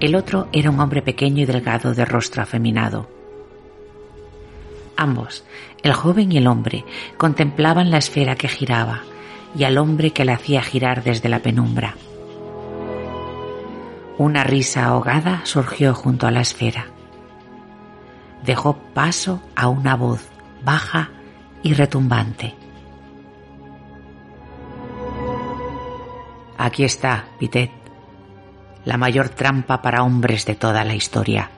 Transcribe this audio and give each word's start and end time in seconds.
El 0.00 0.16
otro 0.16 0.48
era 0.52 0.70
un 0.70 0.80
hombre 0.80 1.02
pequeño 1.02 1.44
y 1.44 1.46
delgado 1.46 1.94
de 1.94 2.04
rostro 2.04 2.42
afeminado. 2.42 3.08
Ambos, 4.96 5.44
el 5.84 5.92
joven 5.92 6.32
y 6.32 6.38
el 6.38 6.48
hombre, 6.48 6.84
contemplaban 7.16 7.92
la 7.92 7.98
esfera 7.98 8.34
que 8.34 8.48
giraba 8.48 9.02
y 9.56 9.62
al 9.62 9.78
hombre 9.78 10.10
que 10.10 10.24
la 10.24 10.34
hacía 10.34 10.62
girar 10.62 11.04
desde 11.04 11.28
la 11.28 11.38
penumbra. 11.38 11.94
Una 14.18 14.44
risa 14.44 14.86
ahogada 14.86 15.42
surgió 15.44 15.94
junto 15.94 16.26
a 16.26 16.30
la 16.30 16.40
esfera. 16.40 16.86
Dejó 18.44 18.78
paso 18.94 19.42
a 19.54 19.68
una 19.68 19.94
voz 19.94 20.28
baja 20.64 21.10
y 21.62 21.74
retumbante. 21.74 22.54
Aquí 26.56 26.84
está, 26.84 27.26
Pitet, 27.38 27.70
la 28.86 28.96
mayor 28.96 29.28
trampa 29.28 29.82
para 29.82 30.02
hombres 30.02 30.46
de 30.46 30.54
toda 30.54 30.82
la 30.84 30.94
historia, 30.94 31.50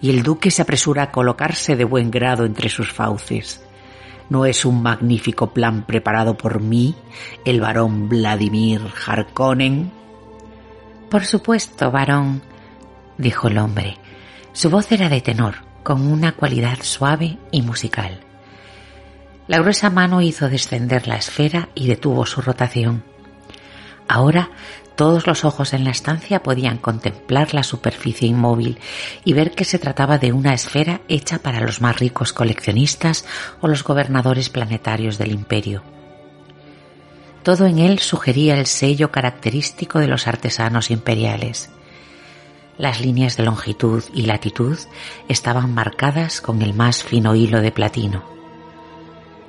y 0.00 0.08
el 0.08 0.22
duque 0.22 0.50
se 0.50 0.62
apresura 0.62 1.02
a 1.02 1.10
colocarse 1.12 1.76
de 1.76 1.84
buen 1.84 2.10
grado 2.10 2.46
entre 2.46 2.70
sus 2.70 2.92
fauces. 2.92 3.62
¿No 4.30 4.46
es 4.46 4.64
un 4.64 4.82
magnífico 4.82 5.52
plan 5.52 5.82
preparado 5.82 6.38
por 6.38 6.60
mí, 6.60 6.94
el 7.44 7.60
varón 7.60 8.08
Vladimir 8.08 8.80
Harkonnen? 9.06 9.99
Por 11.10 11.26
supuesto, 11.26 11.90
varón, 11.90 12.40
dijo 13.18 13.48
el 13.48 13.58
hombre. 13.58 13.98
Su 14.52 14.70
voz 14.70 14.92
era 14.92 15.08
de 15.08 15.20
tenor, 15.20 15.56
con 15.82 16.06
una 16.06 16.32
cualidad 16.32 16.78
suave 16.82 17.36
y 17.50 17.62
musical. 17.62 18.20
La 19.48 19.58
gruesa 19.58 19.90
mano 19.90 20.22
hizo 20.22 20.48
descender 20.48 21.08
la 21.08 21.16
esfera 21.16 21.68
y 21.74 21.88
detuvo 21.88 22.26
su 22.26 22.40
rotación. 22.40 23.02
Ahora 24.06 24.50
todos 24.94 25.26
los 25.26 25.44
ojos 25.44 25.72
en 25.72 25.82
la 25.82 25.90
estancia 25.90 26.44
podían 26.44 26.78
contemplar 26.78 27.54
la 27.54 27.64
superficie 27.64 28.28
inmóvil 28.28 28.78
y 29.24 29.32
ver 29.32 29.50
que 29.50 29.64
se 29.64 29.80
trataba 29.80 30.18
de 30.18 30.32
una 30.32 30.54
esfera 30.54 31.00
hecha 31.08 31.40
para 31.40 31.60
los 31.60 31.80
más 31.80 31.98
ricos 31.98 32.32
coleccionistas 32.32 33.24
o 33.60 33.66
los 33.66 33.82
gobernadores 33.82 34.48
planetarios 34.48 35.18
del 35.18 35.32
imperio. 35.32 35.82
Todo 37.42 37.66
en 37.66 37.78
él 37.78 37.98
sugería 38.00 38.58
el 38.58 38.66
sello 38.66 39.10
característico 39.10 39.98
de 39.98 40.08
los 40.08 40.26
artesanos 40.26 40.90
imperiales. 40.90 41.70
Las 42.76 43.00
líneas 43.00 43.36
de 43.36 43.44
longitud 43.44 44.04
y 44.14 44.22
latitud 44.22 44.78
estaban 45.28 45.72
marcadas 45.72 46.40
con 46.40 46.60
el 46.60 46.74
más 46.74 47.02
fino 47.02 47.34
hilo 47.34 47.60
de 47.60 47.72
platino. 47.72 48.24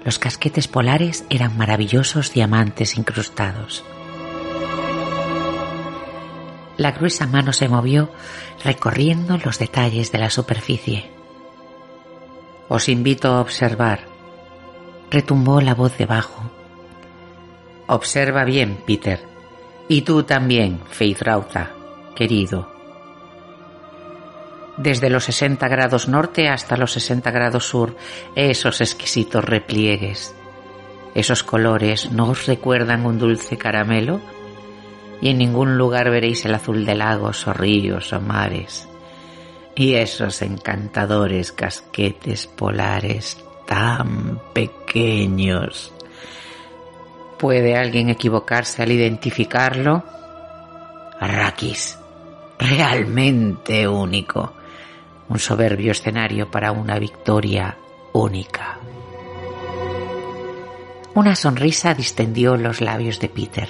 Los 0.05 0.19
casquetes 0.19 0.67
polares 0.67 1.25
eran 1.29 1.57
maravillosos 1.57 2.33
diamantes 2.33 2.97
incrustados. 2.97 3.83
La 6.77 6.93
gruesa 6.93 7.27
mano 7.27 7.53
se 7.53 7.67
movió 7.67 8.09
recorriendo 8.63 9.37
los 9.37 9.59
detalles 9.59 10.11
de 10.11 10.17
la 10.17 10.29
superficie. 10.29 11.11
Os 12.69 12.87
invito 12.89 13.27
a 13.27 13.41
observar, 13.41 14.07
retumbó 15.09 15.61
la 15.61 15.75
voz 15.75 15.97
debajo 15.97 16.50
Observa 17.93 18.45
bien, 18.45 18.77
Peter. 18.87 19.19
Y 19.89 20.03
tú 20.03 20.23
también, 20.23 20.79
Faith 20.89 21.23
Rauta, 21.23 21.71
querido. 22.15 22.71
Desde 24.77 25.09
los 25.09 25.25
60 25.25 25.67
grados 25.67 26.07
norte 26.07 26.47
hasta 26.47 26.77
los 26.77 26.93
60 26.93 27.29
grados 27.31 27.65
sur, 27.65 27.97
esos 28.33 28.79
exquisitos 28.79 29.43
repliegues. 29.43 30.33
Esos 31.15 31.43
colores 31.43 32.09
no 32.13 32.29
os 32.29 32.45
recuerdan 32.45 33.05
un 33.05 33.19
dulce 33.19 33.57
caramelo 33.57 34.21
y 35.19 35.27
en 35.27 35.39
ningún 35.39 35.77
lugar 35.77 36.09
veréis 36.09 36.45
el 36.45 36.55
azul 36.55 36.85
de 36.85 36.95
lagos 36.95 37.45
o 37.45 37.51
ríos 37.51 38.13
o 38.13 38.21
mares. 38.21 38.87
Y 39.75 39.95
esos 39.95 40.41
encantadores 40.41 41.51
casquetes 41.51 42.47
polares 42.47 43.43
tan 43.67 44.39
pequeños. 44.53 45.91
¿Puede 47.41 47.75
alguien 47.75 48.09
equivocarse 48.09 48.83
al 48.83 48.91
identificarlo? 48.91 50.03
Arrakis, 51.19 51.97
realmente 52.59 53.87
único. 53.87 54.53
Un 55.27 55.39
soberbio 55.39 55.91
escenario 55.91 56.51
para 56.51 56.71
una 56.71 56.99
victoria 56.99 57.75
única. 58.13 58.77
Una 61.15 61.35
sonrisa 61.35 61.95
distendió 61.95 62.57
los 62.57 62.79
labios 62.79 63.19
de 63.19 63.29
Peter. 63.29 63.69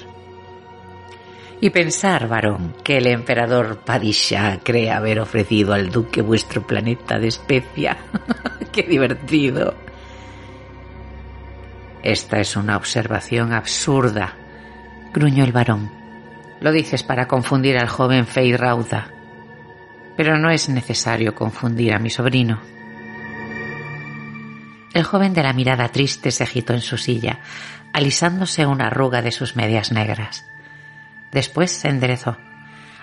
Y 1.62 1.70
pensar, 1.70 2.28
varón, 2.28 2.74
que 2.84 2.98
el 2.98 3.06
emperador 3.06 3.78
Padishah 3.78 4.60
cree 4.62 4.90
haber 4.90 5.18
ofrecido 5.18 5.72
al 5.72 5.88
duque 5.88 6.20
vuestro 6.20 6.66
planeta 6.66 7.18
de 7.18 7.28
especia. 7.28 7.96
¡Qué 8.70 8.82
divertido! 8.82 9.91
Esta 12.02 12.40
es 12.40 12.56
una 12.56 12.76
observación 12.76 13.52
absurda, 13.52 14.34
gruñó 15.12 15.44
el 15.44 15.52
varón. 15.52 15.90
Lo 16.60 16.72
dices 16.72 17.02
para 17.02 17.28
confundir 17.28 17.78
al 17.78 17.88
joven 17.88 18.26
Fey 18.26 18.56
Rauda. 18.56 19.08
Pero 20.16 20.36
no 20.36 20.50
es 20.50 20.68
necesario 20.68 21.34
confundir 21.34 21.94
a 21.94 21.98
mi 21.98 22.10
sobrino. 22.10 22.60
El 24.94 25.04
joven 25.04 25.32
de 25.32 25.42
la 25.42 25.52
mirada 25.52 25.88
triste 25.88 26.30
se 26.32 26.42
agitó 26.42 26.74
en 26.74 26.80
su 26.80 26.98
silla, 26.98 27.38
alisándose 27.92 28.66
una 28.66 28.88
arruga 28.88 29.22
de 29.22 29.32
sus 29.32 29.56
medias 29.56 29.92
negras. 29.92 30.44
Después 31.30 31.70
se 31.70 31.88
enderezó, 31.88 32.36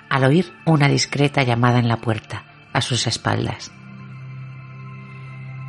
al 0.09 0.25
oír 0.25 0.53
una 0.65 0.87
discreta 0.87 1.43
llamada 1.43 1.79
en 1.79 1.87
la 1.87 1.97
puerta, 1.97 2.43
a 2.73 2.81
sus 2.81 3.07
espaldas. 3.07 3.71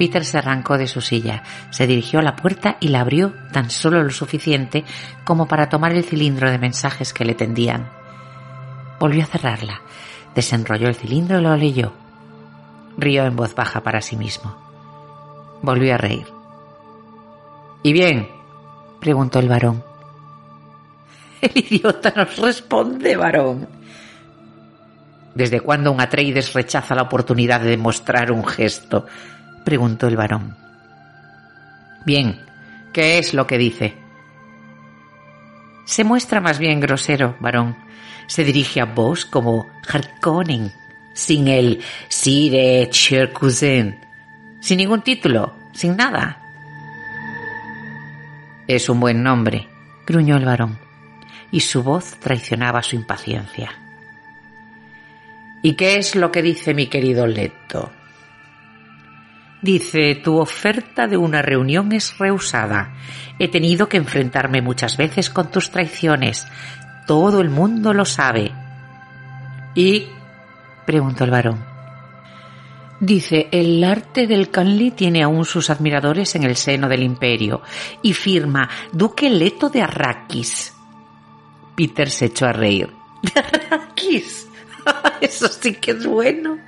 Peter 0.00 0.24
se 0.24 0.38
arrancó 0.38 0.78
de 0.78 0.86
su 0.86 1.02
silla, 1.02 1.42
se 1.68 1.86
dirigió 1.86 2.20
a 2.20 2.22
la 2.22 2.34
puerta 2.34 2.78
y 2.80 2.88
la 2.88 3.02
abrió 3.02 3.34
tan 3.52 3.68
solo 3.68 4.02
lo 4.02 4.08
suficiente 4.08 4.82
como 5.24 5.46
para 5.46 5.68
tomar 5.68 5.92
el 5.92 6.04
cilindro 6.04 6.50
de 6.50 6.56
mensajes 6.56 7.12
que 7.12 7.26
le 7.26 7.34
tendían. 7.34 7.90
Volvió 8.98 9.24
a 9.24 9.26
cerrarla, 9.26 9.82
desenrolló 10.34 10.88
el 10.88 10.94
cilindro 10.94 11.38
y 11.38 11.42
lo 11.42 11.54
leyó. 11.54 11.92
Rió 12.96 13.26
en 13.26 13.36
voz 13.36 13.54
baja 13.54 13.82
para 13.82 14.00
sí 14.00 14.16
mismo. 14.16 14.56
Volvió 15.60 15.92
a 15.92 15.98
reír. 15.98 16.26
¿Y 17.82 17.92
bien? 17.92 18.26
preguntó 19.00 19.38
el 19.38 19.50
varón. 19.50 19.84
El 21.42 21.52
idiota 21.58 22.10
nos 22.16 22.38
responde, 22.38 23.18
varón. 23.18 23.68
¿Desde 25.34 25.60
cuándo 25.60 25.92
un 25.92 26.00
Atreides 26.00 26.54
rechaza 26.54 26.94
la 26.94 27.02
oportunidad 27.02 27.60
de 27.60 27.68
demostrar 27.68 28.32
un 28.32 28.46
gesto? 28.46 29.04
Preguntó 29.70 30.08
el 30.08 30.16
varón. 30.16 30.56
Bien, 32.04 32.40
¿qué 32.92 33.18
es 33.18 33.34
lo 33.34 33.46
que 33.46 33.56
dice? 33.56 33.94
Se 35.84 36.02
muestra 36.02 36.40
más 36.40 36.58
bien 36.58 36.80
grosero, 36.80 37.36
varón. 37.38 37.76
Se 38.26 38.42
dirige 38.42 38.80
a 38.80 38.86
vos 38.86 39.24
como 39.24 39.68
Harkonnen, 39.88 40.72
sin 41.14 41.46
el 41.46 41.80
Sire 42.08 42.88
Cherkusen, 42.90 44.00
sin 44.58 44.78
ningún 44.78 45.02
título, 45.02 45.54
sin 45.72 45.96
nada. 45.96 46.42
Es 48.66 48.88
un 48.88 48.98
buen 48.98 49.22
nombre, 49.22 49.68
gruñó 50.04 50.36
el 50.36 50.46
varón, 50.46 50.80
y 51.52 51.60
su 51.60 51.84
voz 51.84 52.16
traicionaba 52.18 52.82
su 52.82 52.96
impaciencia. 52.96 53.70
¿Y 55.62 55.74
qué 55.74 55.94
es 55.94 56.16
lo 56.16 56.32
que 56.32 56.42
dice 56.42 56.74
mi 56.74 56.88
querido 56.88 57.28
Leto? 57.28 57.92
Dice, 59.62 60.14
tu 60.14 60.38
oferta 60.38 61.06
de 61.06 61.18
una 61.18 61.42
reunión 61.42 61.92
es 61.92 62.16
rehusada. 62.18 62.94
He 63.38 63.48
tenido 63.48 63.88
que 63.88 63.98
enfrentarme 63.98 64.62
muchas 64.62 64.96
veces 64.96 65.28
con 65.28 65.50
tus 65.50 65.70
traiciones. 65.70 66.46
Todo 67.06 67.40
el 67.40 67.50
mundo 67.50 67.92
lo 67.92 68.06
sabe. 68.06 68.52
¿Y? 69.74 70.06
preguntó 70.86 71.24
el 71.24 71.30
varón. 71.30 71.62
Dice, 73.00 73.48
el 73.50 73.82
arte 73.84 74.26
del 74.26 74.50
Canli 74.50 74.92
tiene 74.92 75.22
aún 75.22 75.44
sus 75.44 75.70
admiradores 75.70 76.34
en 76.34 76.44
el 76.44 76.56
seno 76.56 76.88
del 76.88 77.02
imperio 77.02 77.62
y 78.02 78.14
firma 78.14 78.68
Duque 78.92 79.28
Leto 79.28 79.68
de 79.68 79.82
Arrakis. 79.82 80.74
Peter 81.74 82.10
se 82.10 82.26
echó 82.26 82.46
a 82.46 82.52
reír. 82.52 82.90
¿De 83.22 83.40
Arrakis? 83.40 84.48
Eso 85.20 85.48
sí 85.48 85.74
que 85.74 85.92
es 85.92 86.06
bueno. 86.06 86.58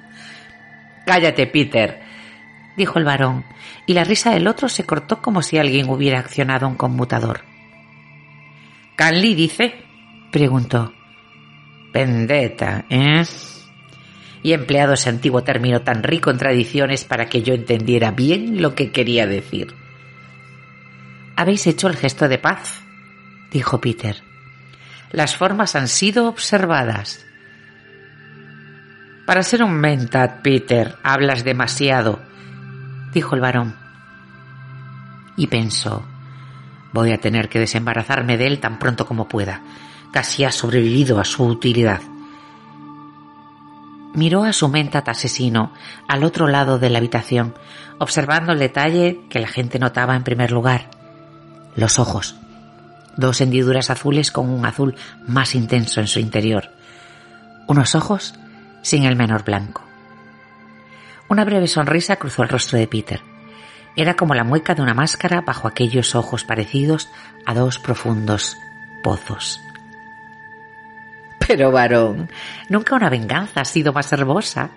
Cállate, 1.07 1.47
Peter 1.47 2.12
dijo 2.77 2.99
el 2.99 3.05
varón, 3.05 3.45
y 3.87 3.95
la 3.95 4.05
risa 4.05 4.33
del 4.33 4.49
otro 4.49 4.69
se 4.69 4.85
cortó 4.85 5.21
como 5.21 5.43
si 5.43 5.59
alguien 5.59 5.89
hubiera 5.89 6.19
accionado 6.19 6.67
un 6.67 6.75
conmutador. 6.75 7.43
¿Canli 8.97 9.35
dice? 9.35 9.75
preguntó. 10.31 10.93
Vendetta, 11.93 12.87
¿eh? 12.89 13.25
Y 14.43 14.53
he 14.53 14.55
empleado 14.55 14.95
ese 14.95 15.09
antiguo 15.09 15.45
término 15.45 15.83
tan 15.83 16.03
rico 16.03 16.31
en 16.31 16.39
tradiciones 16.39 17.05
para 17.05 17.27
que 17.27 17.43
yo 17.43 17.55
entendiera 17.55 18.11
bien 18.11 18.61
lo 18.63 18.75
que 18.75 18.91
quería 18.91 19.27
decir. 19.27 19.75
Habéis 21.37 21.67
hecho 21.67 21.89
el 21.89 21.97
gesto 21.97 22.29
de 22.29 22.39
paz, 22.39 22.83
dijo 23.51 23.81
Peter. 23.81 24.23
Las 25.11 25.37
formas 25.37 25.77
han 25.77 25.89
sido 25.89 26.29
observadas. 26.29 27.25
Para 29.27 29.43
ser 29.43 29.63
un 29.63 29.75
mentat, 29.75 30.43
Peter, 30.43 30.97
hablas 31.03 31.45
demasiado 31.45 32.21
dijo 33.13 33.35
el 33.35 33.41
varón. 33.41 33.77
Y 35.37 35.47
pensó, 35.47 36.05
voy 36.93 37.13
a 37.13 37.19
tener 37.19 37.49
que 37.49 37.59
desembarazarme 37.59 38.37
de 38.37 38.47
él 38.47 38.61
tan 38.61 38.79
pronto 38.79 39.07
como 39.07 39.29
pueda. 39.29 39.63
Casi 40.13 40.45
ha 40.45 40.53
sobrevivido 40.53 41.21
a 41.21 41.25
su 41.25 41.45
utilidad. 41.45 42.01
Miró 44.15 44.45
a 44.45 44.53
su 44.53 44.69
mentat 44.69 45.09
asesino 45.09 45.73
al 46.07 46.23
otro 46.23 46.47
lado 46.47 46.79
de 46.79 46.91
la 46.91 46.99
habitación, 46.99 47.55
observando 47.99 48.53
el 48.53 48.59
detalle 48.59 49.21
que 49.31 49.41
la 49.41 49.49
gente 49.49 49.79
notaba 49.79 50.15
en 50.15 50.23
primer 50.23 50.53
lugar. 50.53 50.91
Los 51.77 51.99
ojos. 51.99 52.37
Dos 53.17 53.41
hendiduras 53.41 53.89
azules 53.89 54.31
con 54.31 54.51
un 54.51 54.67
azul 54.67 54.97
más 55.27 55.55
intenso 55.55 56.01
en 56.01 56.09
su 56.09 56.19
interior. 56.19 56.71
Unos 57.67 57.95
ojos 57.95 58.35
sin 58.83 59.05
el 59.05 59.17
menor 59.17 59.45
blanco. 59.45 59.83
Una 61.33 61.47
breve 61.47 61.67
sonrisa 61.67 62.17
cruzó 62.17 62.43
el 62.43 62.51
rostro 62.51 62.79
de 62.79 62.87
Peter. 62.87 63.23
Era 63.97 64.17
como 64.17 64.35
la 64.35 64.45
mueca 64.45 64.75
de 64.75 64.83
una 64.83 64.93
máscara 64.93 65.41
bajo 65.41 65.67
aquellos 65.67 66.15
ojos 66.15 66.45
parecidos 66.45 67.09
a 67.47 67.55
dos 67.55 67.79
profundos 67.79 68.59
pozos. 69.03 69.59
Pero, 71.39 71.73
varón, 71.73 72.29
nunca 72.69 72.97
una 72.97 73.09
venganza 73.09 73.63
ha 73.63 73.65
sido 73.65 73.95
más 73.95 74.13
hermosa. 74.13 74.73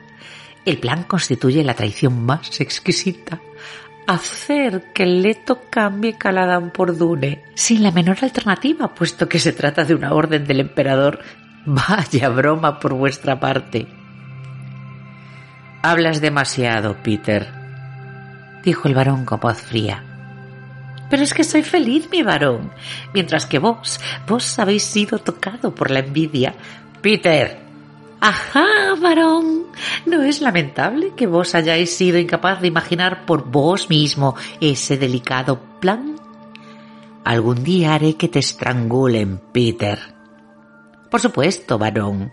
El 0.63 0.77
plan 0.77 1.03
constituye 1.03 1.61
la 1.61 1.73
traición 1.73 2.25
más 2.25 2.61
exquisita. 2.61 3.41
Hacer 4.07 4.93
que 4.93 5.05
Leto 5.05 5.63
cambie 5.69 6.17
Caladán 6.17 6.71
por 6.71 6.95
Dune, 6.95 7.43
sin 7.53 7.83
la 7.83 7.91
menor 7.91 8.19
alternativa, 8.21 8.95
puesto 8.95 9.27
que 9.27 9.39
se 9.39 9.51
trata 9.51 9.83
de 9.83 9.93
una 9.93 10.13
orden 10.13 10.47
del 10.47 10.61
emperador. 10.61 11.19
Vaya 11.65 12.29
broma 12.29 12.79
por 12.79 12.93
vuestra 12.93 13.41
parte. 13.41 14.04
Hablas 15.87 16.19
demasiado, 16.19 16.97
Peter, 17.03 17.47
dijo 18.63 18.87
el 18.87 18.95
varón 18.95 19.23
con 19.23 19.39
voz 19.39 19.61
fría. 19.61 20.03
Pero 21.11 21.21
es 21.21 21.31
que 21.31 21.43
soy 21.43 21.61
feliz, 21.61 22.09
mi 22.11 22.23
varón, 22.23 22.71
mientras 23.13 23.45
que 23.45 23.59
vos, 23.59 23.99
vos 24.27 24.57
habéis 24.57 24.81
sido 24.81 25.19
tocado 25.19 25.75
por 25.75 25.91
la 25.91 25.99
envidia. 25.99 26.55
Peter. 27.03 27.59
Ajá, 28.19 28.95
varón. 28.99 29.67
¿No 30.07 30.23
es 30.23 30.41
lamentable 30.41 31.13
que 31.15 31.27
vos 31.27 31.53
hayáis 31.53 31.95
sido 31.95 32.17
incapaz 32.17 32.61
de 32.61 32.67
imaginar 32.69 33.27
por 33.27 33.45
vos 33.45 33.87
mismo 33.87 34.35
ese 34.59 34.97
delicado 34.97 35.61
plan? 35.79 36.15
Algún 37.23 37.63
día 37.63 37.93
haré 37.93 38.15
que 38.15 38.27
te 38.27 38.39
estrangulen, 38.39 39.39
Peter. 39.51 39.99
Por 41.11 41.21
supuesto, 41.21 41.77
varón. 41.77 42.31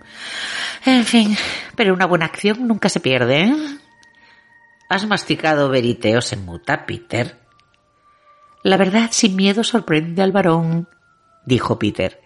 En 0.84 1.05
fin, 1.05 1.37
pero 1.76 1.94
una 1.94 2.06
buena 2.06 2.26
acción 2.26 2.67
nunca 2.67 2.88
se 2.88 3.00
pierde, 3.00 3.43
¿eh? 3.43 3.56
Has 4.88 5.06
masticado 5.06 5.69
veriteos 5.69 6.32
en 6.32 6.44
muta, 6.44 6.84
Peter. 6.87 7.38
La 8.62 8.76
verdad 8.76 9.09
sin 9.12 9.37
miedo 9.37 9.64
sorprende 9.64 10.23
al 10.23 10.33
varón, 10.33 10.88
dijo 11.47 11.78
Peter. 11.78 12.21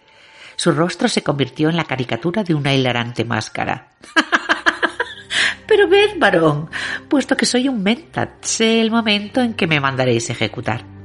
Su 0.55 0.71
rostro 0.71 1.07
se 1.07 1.23
convirtió 1.23 1.69
en 1.69 1.77
la 1.77 1.85
caricatura 1.85 2.43
de 2.43 2.55
una 2.55 2.73
hilarante 2.73 3.25
máscara. 3.25 3.95
Pero 5.67 5.87
ved, 5.87 6.17
varón, 6.17 6.69
puesto 7.07 7.37
que 7.37 7.45
soy 7.45 7.67
un 7.67 7.83
mentat, 7.83 8.43
sé 8.43 8.81
el 8.81 8.89
momento 8.89 9.41
en 9.41 9.53
que 9.53 9.67
me 9.67 9.79
mandaréis 9.79 10.29
ejecutar. 10.29 10.96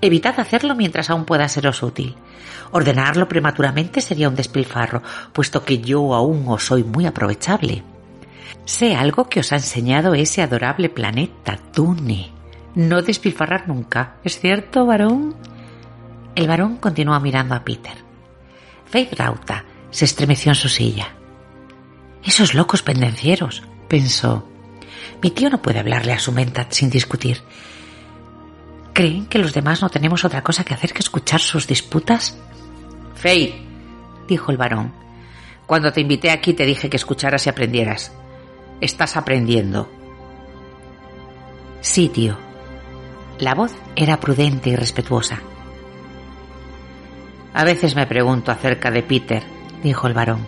Evitad 0.00 0.40
hacerlo 0.40 0.74
mientras 0.74 1.10
aún 1.10 1.24
pueda 1.24 1.48
seros 1.48 1.82
útil. 1.82 2.16
Ordenarlo 2.70 3.28
prematuramente 3.28 4.00
sería 4.00 4.28
un 4.28 4.36
despilfarro, 4.36 5.02
puesto 5.32 5.64
que 5.64 5.78
yo 5.78 6.14
aún 6.14 6.44
os 6.48 6.64
soy 6.64 6.84
muy 6.84 7.06
aprovechable. 7.06 7.82
Sé 8.64 8.94
algo 8.94 9.28
que 9.28 9.40
os 9.40 9.52
ha 9.52 9.56
enseñado 9.56 10.14
ese 10.14 10.42
adorable 10.42 10.88
planeta, 10.88 11.58
Dune. 11.74 12.30
No 12.74 13.02
despilfarrar 13.02 13.68
nunca. 13.68 14.16
¿Es 14.24 14.40
cierto, 14.40 14.86
varón? 14.86 15.34
El 16.34 16.48
varón 16.48 16.76
continuó 16.76 17.18
mirando 17.20 17.54
a 17.54 17.64
Peter. 17.64 17.92
Faith 18.86 19.14
Rauta 19.14 19.64
se 19.90 20.04
estremeció 20.04 20.52
en 20.52 20.56
su 20.56 20.68
silla. 20.68 21.08
Esos 22.24 22.54
locos 22.54 22.82
pendencieros, 22.82 23.62
pensó. 23.88 24.48
Mi 25.22 25.30
tío 25.30 25.50
no 25.50 25.60
puede 25.60 25.80
hablarle 25.80 26.12
a 26.12 26.18
su 26.18 26.32
mentat 26.32 26.72
sin 26.72 26.88
discutir. 26.88 27.42
¿Creen 28.92 29.26
que 29.26 29.38
los 29.38 29.54
demás 29.54 29.80
no 29.80 29.88
tenemos 29.88 30.24
otra 30.24 30.42
cosa 30.42 30.64
que 30.64 30.74
hacer 30.74 30.92
que 30.92 30.98
escuchar 30.98 31.40
sus 31.40 31.66
disputas? 31.66 32.36
Faith, 33.14 33.54
dijo 34.28 34.50
el 34.50 34.58
varón, 34.58 34.92
cuando 35.66 35.92
te 35.92 36.02
invité 36.02 36.30
aquí 36.30 36.52
te 36.52 36.66
dije 36.66 36.90
que 36.90 36.96
escucharas 36.96 37.46
y 37.46 37.50
aprendieras. 37.50 38.12
Estás 38.80 39.16
aprendiendo. 39.16 39.88
Sí, 41.80 42.08
tío. 42.08 42.36
La 43.38 43.54
voz 43.54 43.72
era 43.96 44.20
prudente 44.20 44.70
y 44.70 44.76
respetuosa. 44.76 45.40
A 47.54 47.64
veces 47.64 47.96
me 47.96 48.06
pregunto 48.06 48.50
acerca 48.50 48.90
de 48.90 49.02
Peter, 49.02 49.42
dijo 49.82 50.06
el 50.06 50.14
varón. 50.14 50.46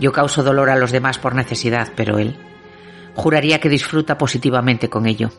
Yo 0.00 0.12
causo 0.12 0.42
dolor 0.42 0.70
a 0.70 0.76
los 0.76 0.92
demás 0.92 1.18
por 1.18 1.34
necesidad, 1.34 1.92
pero 1.96 2.18
él 2.18 2.36
juraría 3.14 3.58
que 3.58 3.68
disfruta 3.68 4.16
positivamente 4.16 4.88
con 4.88 5.06
ello. 5.06 5.30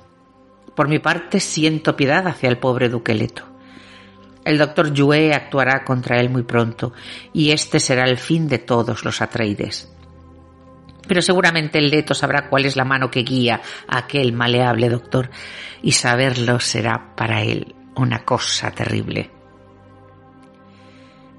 Por 0.79 0.88
mi 0.88 1.00
parte, 1.00 1.41
siento 1.41 1.98
piedad 1.98 2.25
hacia 2.25 2.48
el 2.48 2.57
pobre 2.57 2.88
Duqueleto. 2.88 3.43
El 4.45 4.57
doctor 4.57 4.93
Yue 4.93 5.33
actuará 5.33 5.83
contra 5.83 6.21
él 6.21 6.29
muy 6.29 6.43
pronto, 6.43 6.93
y 7.33 7.51
este 7.51 7.81
será 7.81 8.05
el 8.05 8.17
fin 8.17 8.48
de 8.48 8.59
todos 8.59 9.03
los 9.03 9.21
Atreides. 9.21 9.91
Pero 11.05 11.21
seguramente 11.21 11.79
el 11.79 11.89
Leto 11.89 12.13
sabrá 12.13 12.48
cuál 12.48 12.63
es 12.63 12.77
la 12.77 12.86
mano 12.86 13.12
que 13.12 13.24
guía 13.24 13.59
a 13.89 13.98
aquel 13.98 14.31
maleable 14.31 14.88
doctor, 14.88 15.29
y 15.83 15.91
saberlo 15.91 16.62
será 16.62 17.13
para 17.13 17.41
él 17.41 17.75
una 17.98 18.24
cosa 18.24 18.71
terrible. 18.71 19.29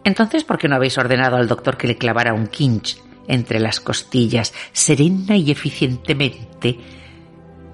Entonces, 0.04 0.44
¿por 0.44 0.58
qué 0.58 0.68
no 0.68 0.76
habéis 0.76 0.98
ordenado 0.98 1.36
al 1.36 1.48
doctor 1.48 1.78
que 1.78 1.86
le 1.86 1.96
clavara 1.96 2.34
un 2.34 2.48
quinch 2.48 3.00
entre 3.26 3.58
las 3.58 3.80
costillas, 3.80 4.52
serena 4.72 5.34
y 5.34 5.50
eficientemente? 5.50 6.78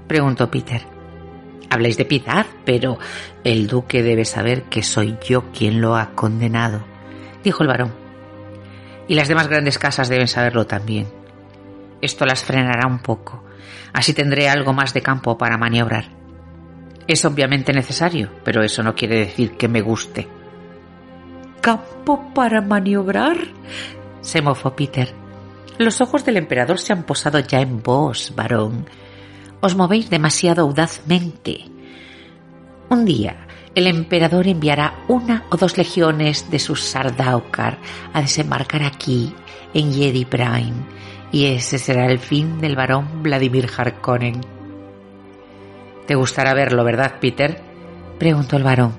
preguntó 0.06 0.48
Peter. 0.48 0.95
Habláis 1.70 1.96
de 1.96 2.04
piedad, 2.04 2.46
pero 2.64 2.98
el 3.44 3.66
duque 3.66 4.02
debe 4.02 4.24
saber 4.24 4.64
que 4.64 4.82
soy 4.82 5.16
yo 5.26 5.50
quien 5.52 5.80
lo 5.80 5.96
ha 5.96 6.10
condenado, 6.10 6.84
dijo 7.42 7.62
el 7.62 7.68
varón. 7.68 7.94
Y 9.08 9.14
las 9.14 9.28
demás 9.28 9.48
grandes 9.48 9.78
casas 9.78 10.08
deben 10.08 10.28
saberlo 10.28 10.66
también. 10.66 11.06
Esto 12.00 12.24
las 12.26 12.44
frenará 12.44 12.86
un 12.86 12.98
poco. 12.98 13.44
Así 13.92 14.12
tendré 14.12 14.48
algo 14.48 14.72
más 14.72 14.92
de 14.94 15.02
campo 15.02 15.38
para 15.38 15.56
maniobrar. 15.56 16.10
Es 17.06 17.24
obviamente 17.24 17.72
necesario, 17.72 18.30
pero 18.44 18.62
eso 18.62 18.82
no 18.82 18.94
quiere 18.94 19.18
decir 19.18 19.56
que 19.56 19.68
me 19.68 19.80
guste. 19.80 20.28
¿Campo 21.60 22.32
para 22.34 22.60
maniobrar? 22.60 23.36
se 24.20 24.42
mofó 24.42 24.74
Peter. 24.74 25.12
Los 25.78 26.00
ojos 26.00 26.24
del 26.24 26.36
emperador 26.36 26.78
se 26.78 26.92
han 26.92 27.04
posado 27.04 27.38
ya 27.38 27.60
en 27.60 27.82
vos, 27.82 28.32
varón. 28.34 28.86
Os 29.66 29.74
movéis 29.74 30.06
demasiado 30.10 30.62
audazmente. 30.62 31.66
Un 32.88 33.04
día 33.04 33.48
el 33.74 33.88
emperador 33.88 34.46
enviará 34.46 34.94
una 35.08 35.42
o 35.50 35.56
dos 35.56 35.76
legiones 35.76 36.48
de 36.52 36.60
sus 36.60 36.84
Sardaukar 36.84 37.76
a 38.12 38.20
desembarcar 38.20 38.84
aquí, 38.84 39.34
en 39.74 39.92
Jedi 39.92 40.24
y 41.32 41.46
ese 41.46 41.80
será 41.80 42.06
el 42.06 42.20
fin 42.20 42.60
del 42.60 42.76
varón 42.76 43.24
Vladimir 43.24 43.66
Harkonnen. 43.76 44.40
Te 46.06 46.14
gustará 46.14 46.54
verlo, 46.54 46.84
¿verdad, 46.84 47.16
Peter? 47.20 47.60
preguntó 48.20 48.56
el 48.56 48.62
varón. 48.62 48.94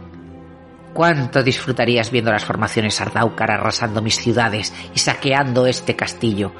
¿Cuánto 0.93 1.43
disfrutarías 1.43 2.11
viendo 2.11 2.29
las 2.29 2.43
formaciones 2.43 2.95
Sardaukar 2.95 3.51
arrasando 3.51 4.01
mis 4.01 4.17
ciudades 4.17 4.73
y 4.93 4.99
saqueando 4.99 5.65
este 5.65 5.95
castillo? 5.95 6.51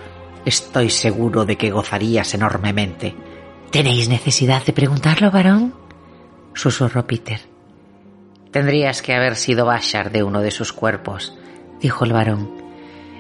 Estoy 0.45 0.91
seguro 0.91 1.43
de 1.43 1.57
que 1.57 1.71
gozarías 1.71 2.33
enormemente. 2.33 3.36
¿Tenéis 3.71 4.07
necesidad 4.07 4.63
de 4.65 4.73
preguntarlo, 4.73 5.29
varón? 5.29 5.73
susurró 6.53 7.05
Peter. 7.05 7.41
Tendrías 8.51 9.01
que 9.01 9.13
haber 9.13 9.35
sido 9.35 9.65
Bashar 9.65 10.11
de 10.11 10.23
uno 10.23 10.41
de 10.41 10.51
sus 10.51 10.71
cuerpos, 10.71 11.35
dijo 11.81 12.05
el 12.05 12.13
varón. 12.13 12.49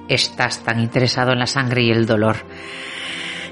Estás 0.07 0.63
tan 0.63 0.79
interesado 0.79 1.33
en 1.33 1.39
la 1.39 1.47
sangre 1.47 1.83
y 1.83 1.91
el 1.91 2.05
dolor. 2.05 2.37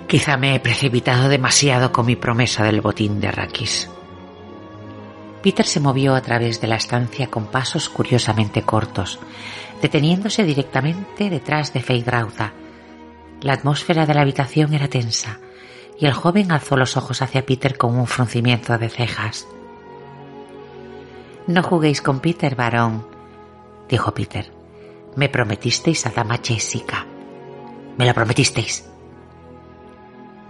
Quizá 0.08 0.38
me 0.38 0.56
he 0.56 0.60
precipitado 0.62 1.28
demasiado 1.28 1.92
con 1.92 2.06
mi 2.06 2.16
promesa 2.16 2.64
del 2.64 2.80
botín 2.80 3.20
de 3.20 3.28
Arrakis. 3.28 3.90
Peter 5.44 5.66
se 5.66 5.82
movió 5.82 6.16
a 6.16 6.22
través 6.22 6.62
de 6.62 6.68
la 6.68 6.78
estancia 6.78 7.28
con 7.28 7.48
pasos 7.48 7.90
curiosamente 7.90 8.62
cortos, 8.62 9.20
deteniéndose 9.82 10.44
directamente 10.44 11.30
detrás 11.30 11.74
de 11.74 11.82
Feidrauta. 11.82 12.54
La 13.42 13.54
atmósfera 13.54 14.06
de 14.06 14.14
la 14.14 14.22
habitación 14.22 14.74
era 14.74 14.88
tensa, 14.88 15.40
y 15.98 16.06
el 16.06 16.14
joven 16.14 16.52
alzó 16.52 16.78
los 16.78 16.98
ojos 16.98 17.22
hacia 17.22 17.46
Peter 17.46 17.78
con 17.78 17.98
un 17.98 18.08
fruncimiento 18.08 18.78
de 18.78 18.90
cejas. 18.90 19.48
No 21.48 21.64
juguéis 21.64 22.02
con 22.02 22.20
Peter, 22.20 22.56
varón, 22.56 23.06
dijo 23.88 24.14
Peter. 24.14 24.52
Me 25.16 25.30
prometisteis 25.30 26.06
a 26.06 26.10
Dama 26.10 26.40
Jessica. 26.44 27.06
Me 27.98 28.06
lo 28.06 28.14
prometisteis. 28.14 28.90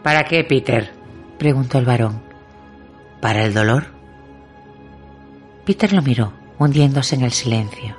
¿Para 0.02 0.24
qué, 0.24 0.44
Peter? 0.44 0.94
preguntó 1.38 1.78
el 1.78 1.86
varón. 1.86 2.22
¿Para 3.22 3.44
el 3.44 3.54
dolor? 3.54 3.88
Peter 5.66 5.94
lo 5.94 6.02
miró, 6.02 6.34
hundiéndose 6.58 7.16
en 7.16 7.24
el 7.24 7.32
silencio. 7.32 7.98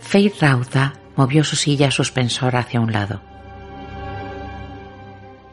Faith 0.00 0.40
Rauda 0.40 0.94
movió 1.16 1.44
su 1.44 1.56
silla 1.56 1.90
suspensora 1.90 2.60
hacia 2.60 2.80
un 2.80 2.92
lado. 2.92 3.20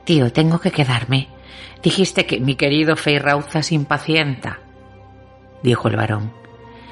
Tío, 0.03 0.31
tengo 0.31 0.59
que 0.59 0.71
quedarme. 0.71 1.29
Dijiste 1.81 2.25
que 2.25 2.39
mi 2.39 2.55
querido 2.55 2.95
Rauza 2.95 3.61
se 3.63 3.75
impacienta, 3.75 4.59
dijo 5.61 5.87
el 5.87 5.95
varón. 5.95 6.33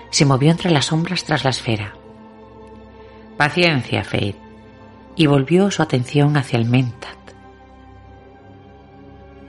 Se 0.10 0.25
movió 0.25 0.51
entre 0.51 0.72
las 0.72 0.86
sombras 0.86 1.24
tras 1.24 1.44
la 1.44 1.50
esfera. 1.50 1.94
Paciencia, 3.38 4.03
Faith. 4.03 4.36
Y 5.15 5.27
volvió 5.27 5.72
su 5.72 5.82
atención 5.82 6.36
hacia 6.38 6.60
el 6.60 6.65
Mentat. 6.65 7.18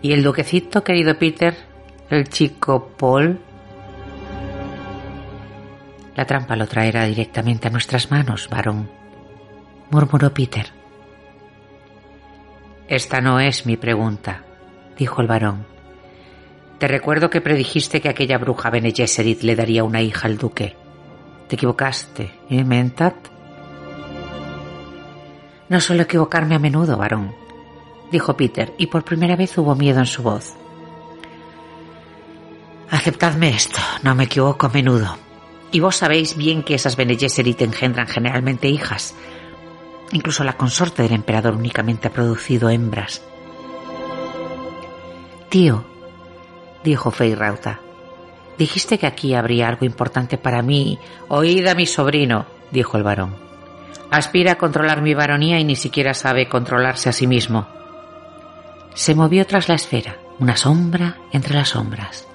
¿Y 0.00 0.12
el 0.12 0.22
duquecito, 0.22 0.82
querido 0.82 1.18
Peter? 1.18 1.56
¿El 2.10 2.28
chico 2.28 2.88
Paul? 2.96 3.40
La 6.16 6.26
trampa 6.26 6.56
lo 6.56 6.66
traerá 6.66 7.04
directamente 7.04 7.68
a 7.68 7.70
nuestras 7.70 8.10
manos, 8.10 8.48
varón, 8.50 8.90
murmuró 9.90 10.34
Peter. 10.34 10.81
Esta 12.92 13.22
no 13.22 13.40
es 13.40 13.64
mi 13.64 13.78
pregunta, 13.78 14.44
dijo 14.98 15.22
el 15.22 15.26
varón. 15.26 15.64
Te 16.76 16.86
recuerdo 16.86 17.30
que 17.30 17.40
predijiste 17.40 18.02
que 18.02 18.10
aquella 18.10 18.36
bruja 18.36 18.68
Bene 18.68 18.92
Gesserit 18.92 19.40
le 19.44 19.56
daría 19.56 19.82
una 19.82 20.02
hija 20.02 20.28
al 20.28 20.36
duque. 20.36 20.76
Te 21.48 21.56
equivocaste, 21.56 22.30
¿eh, 22.50 22.62
Mentat? 22.62 23.14
No 25.70 25.80
suelo 25.80 26.02
equivocarme 26.02 26.54
a 26.54 26.58
menudo, 26.58 26.98
varón, 26.98 27.34
dijo 28.10 28.36
Peter, 28.36 28.74
y 28.76 28.88
por 28.88 29.04
primera 29.04 29.36
vez 29.36 29.56
hubo 29.56 29.74
miedo 29.74 30.00
en 30.00 30.04
su 30.04 30.22
voz. 30.22 30.52
Aceptadme 32.90 33.48
esto, 33.48 33.80
no 34.02 34.14
me 34.14 34.24
equivoco 34.24 34.66
a 34.66 34.68
menudo. 34.68 35.16
Y 35.70 35.80
vos 35.80 35.96
sabéis 35.96 36.36
bien 36.36 36.62
que 36.62 36.74
esas 36.74 36.96
Bene 36.96 37.16
Gesserit 37.16 37.62
engendran 37.62 38.06
generalmente 38.06 38.68
hijas. 38.68 39.14
Incluso 40.12 40.44
la 40.44 40.56
consorte 40.56 41.02
del 41.02 41.12
emperador 41.12 41.54
únicamente 41.54 42.08
ha 42.08 42.12
producido 42.12 42.68
hembras. 42.70 43.22
Tío, 45.48 45.84
dijo 46.84 47.10
Feyrauta, 47.10 47.80
dijiste 48.58 48.98
que 48.98 49.06
aquí 49.06 49.34
habría 49.34 49.68
algo 49.68 49.84
importante 49.84 50.38
para 50.38 50.62
mí. 50.62 50.98
Oíd 51.28 51.66
a 51.66 51.74
mi 51.74 51.86
sobrino, 51.86 52.46
dijo 52.70 52.96
el 52.96 53.02
varón. 53.02 53.36
Aspira 54.10 54.52
a 54.52 54.58
controlar 54.58 55.00
mi 55.00 55.14
varonía 55.14 55.58
y 55.58 55.64
ni 55.64 55.76
siquiera 55.76 56.12
sabe 56.12 56.48
controlarse 56.48 57.08
a 57.08 57.12
sí 57.12 57.26
mismo. 57.26 57.66
Se 58.94 59.14
movió 59.14 59.46
tras 59.46 59.68
la 59.68 59.74
esfera, 59.74 60.16
una 60.38 60.56
sombra 60.56 61.16
entre 61.32 61.54
las 61.54 61.70
sombras. 61.70 62.28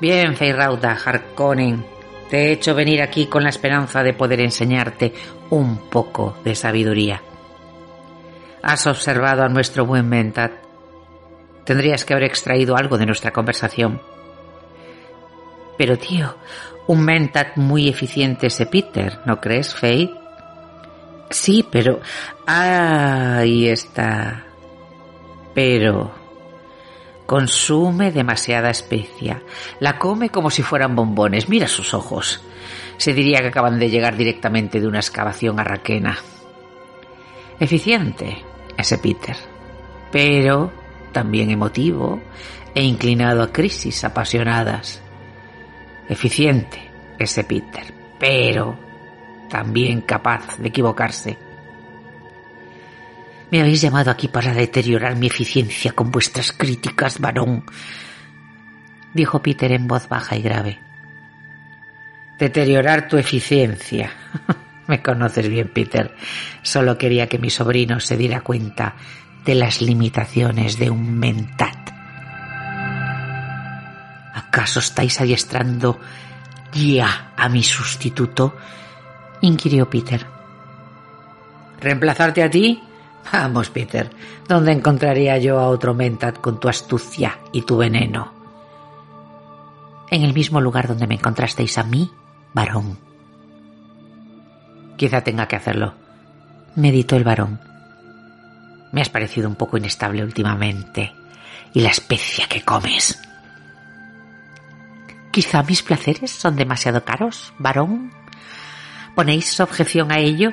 Bien, 0.00 0.36
Feyrauda, 0.36 0.96
Harkonnen, 1.04 1.84
te 2.30 2.46
he 2.46 2.52
hecho 2.52 2.74
venir 2.74 3.02
aquí 3.02 3.26
con 3.26 3.42
la 3.42 3.48
esperanza 3.48 4.04
de 4.04 4.14
poder 4.14 4.40
enseñarte 4.40 5.12
un 5.50 5.90
poco 5.90 6.36
de 6.44 6.54
sabiduría. 6.54 7.20
Has 8.62 8.86
observado 8.86 9.42
a 9.42 9.48
nuestro 9.48 9.84
buen 9.84 10.08
Mentat. 10.08 10.52
Tendrías 11.64 12.04
que 12.04 12.14
haber 12.14 12.24
extraído 12.24 12.76
algo 12.76 12.98
de 12.98 13.06
nuestra 13.06 13.32
conversación. 13.32 14.00
Pero 15.76 15.98
tío, 15.98 16.36
un 16.86 17.04
Mentat 17.04 17.56
muy 17.56 17.88
eficiente 17.88 18.46
ese 18.46 18.66
Peter, 18.66 19.18
¿no 19.26 19.40
crees, 19.40 19.74
Faith? 19.74 20.10
Sí, 21.30 21.66
pero... 21.68 22.00
Ahí 22.46 23.68
está. 23.68 24.44
Pero 25.54 26.19
consume 27.30 28.10
demasiada 28.10 28.70
especia. 28.70 29.40
La 29.78 29.98
come 29.98 30.30
como 30.30 30.50
si 30.50 30.64
fueran 30.64 30.96
bombones. 30.96 31.48
Mira 31.48 31.68
sus 31.68 31.94
ojos. 31.94 32.42
Se 32.96 33.14
diría 33.14 33.38
que 33.38 33.46
acaban 33.46 33.78
de 33.78 33.88
llegar 33.88 34.16
directamente 34.16 34.80
de 34.80 34.88
una 34.88 34.98
excavación 34.98 35.60
arraquena. 35.60 36.18
Eficiente, 37.60 38.42
ese 38.76 38.98
Peter. 38.98 39.36
Pero 40.10 40.72
también 41.12 41.52
emotivo 41.52 42.20
e 42.74 42.82
inclinado 42.82 43.44
a 43.44 43.52
crisis 43.52 44.02
apasionadas. 44.02 45.00
Eficiente, 46.08 46.90
ese 47.16 47.44
Peter. 47.44 47.94
Pero 48.18 48.76
también 49.48 50.00
capaz 50.00 50.58
de 50.58 50.66
equivocarse. 50.66 51.38
Me 53.50 53.60
habéis 53.60 53.80
llamado 53.80 54.10
aquí 54.10 54.28
para 54.28 54.54
deteriorar 54.54 55.16
mi 55.16 55.26
eficiencia 55.26 55.92
con 55.92 56.10
vuestras 56.10 56.52
críticas, 56.52 57.18
varón, 57.18 57.64
dijo 59.12 59.42
Peter 59.42 59.72
en 59.72 59.88
voz 59.88 60.08
baja 60.08 60.36
y 60.36 60.42
grave. 60.42 60.78
Deteriorar 62.38 63.08
tu 63.08 63.18
eficiencia. 63.18 64.12
Me 64.86 65.02
conoces 65.02 65.48
bien, 65.48 65.68
Peter. 65.68 66.14
Solo 66.62 66.96
quería 66.96 67.28
que 67.28 67.38
mi 67.38 67.50
sobrino 67.50 68.00
se 68.00 68.16
diera 68.16 68.40
cuenta 68.40 68.96
de 69.44 69.54
las 69.54 69.82
limitaciones 69.82 70.78
de 70.78 70.90
un 70.90 71.18
mentat. 71.18 71.90
¿Acaso 74.34 74.80
estáis 74.80 75.20
adiestrando 75.20 76.00
ya 76.72 77.32
a 77.36 77.48
mi 77.48 77.62
sustituto? 77.62 78.56
inquirió 79.42 79.88
Peter. 79.88 80.26
¿Reemplazarte 81.80 82.42
a 82.42 82.50
ti? 82.50 82.82
Vamos, 83.32 83.70
Peter, 83.70 84.10
¿dónde 84.48 84.72
encontraría 84.72 85.38
yo 85.38 85.58
a 85.60 85.68
otro 85.68 85.94
Mentat 85.94 86.40
con 86.40 86.58
tu 86.58 86.68
astucia 86.68 87.38
y 87.52 87.62
tu 87.62 87.76
veneno? 87.76 88.32
En 90.10 90.22
el 90.22 90.34
mismo 90.34 90.60
lugar 90.60 90.88
donde 90.88 91.06
me 91.06 91.14
encontrasteis 91.14 91.78
a 91.78 91.84
mí, 91.84 92.10
varón. 92.52 92.98
Quizá 94.96 95.20
tenga 95.22 95.46
que 95.46 95.56
hacerlo, 95.56 95.94
meditó 96.74 97.16
el 97.16 97.24
varón. 97.24 97.60
Me 98.92 99.00
has 99.00 99.08
parecido 99.08 99.48
un 99.48 99.54
poco 99.54 99.76
inestable 99.76 100.24
últimamente. 100.24 101.12
Y 101.72 101.80
la 101.80 101.90
especia 101.90 102.46
que 102.48 102.62
comes. 102.62 103.20
Quizá 105.30 105.62
mis 105.62 105.82
placeres 105.82 106.32
son 106.32 106.56
demasiado 106.56 107.04
caros, 107.04 107.52
varón. 107.58 108.12
¿Ponéis 109.14 109.60
objeción 109.60 110.10
a 110.10 110.18
ello? 110.18 110.52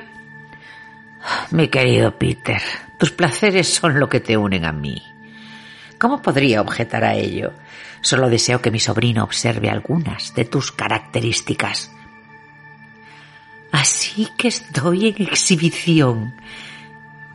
Mi 1.50 1.68
querido 1.68 2.18
Peter, 2.18 2.62
tus 2.98 3.10
placeres 3.10 3.72
son 3.72 3.98
lo 3.98 4.08
que 4.08 4.20
te 4.20 4.36
unen 4.36 4.64
a 4.64 4.72
mí. 4.72 5.02
¿Cómo 5.98 6.22
podría 6.22 6.60
objetar 6.60 7.04
a 7.04 7.14
ello? 7.14 7.52
Solo 8.00 8.28
deseo 8.28 8.62
que 8.62 8.70
mi 8.70 8.78
sobrino 8.78 9.24
observe 9.24 9.70
algunas 9.70 10.34
de 10.34 10.44
tus 10.44 10.70
características. 10.70 11.90
Así 13.72 14.28
que 14.36 14.48
estoy 14.48 15.08
en 15.08 15.22
exhibición, 15.22 16.34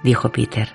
dijo 0.04 0.32
Peter. 0.32 0.74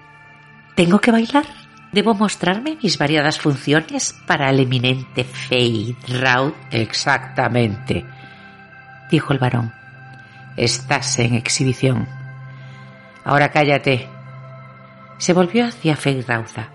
¿Tengo 0.75 1.01
que 1.01 1.11
bailar? 1.11 1.47
¿Debo 1.93 2.15
mostrarme 2.15 2.77
mis 2.83 2.99
variadas 2.99 3.39
funciones 3.41 4.15
para 4.27 4.51
el 4.51 4.61
eminente 4.61 5.25
Fade 5.25 5.97
Raut? 6.09 6.55
Exactamente, 6.71 8.05
dijo 9.11 9.33
el 9.33 9.39
varón. 9.39 9.73
Estás 10.57 11.19
en 11.19 11.35
exhibición. 11.35 12.18
Ahora 13.29 13.51
cállate. 13.51 14.09
Se 15.19 15.35
volvió 15.35 15.67
hacia 15.67 15.99
Rauza, 16.27 16.71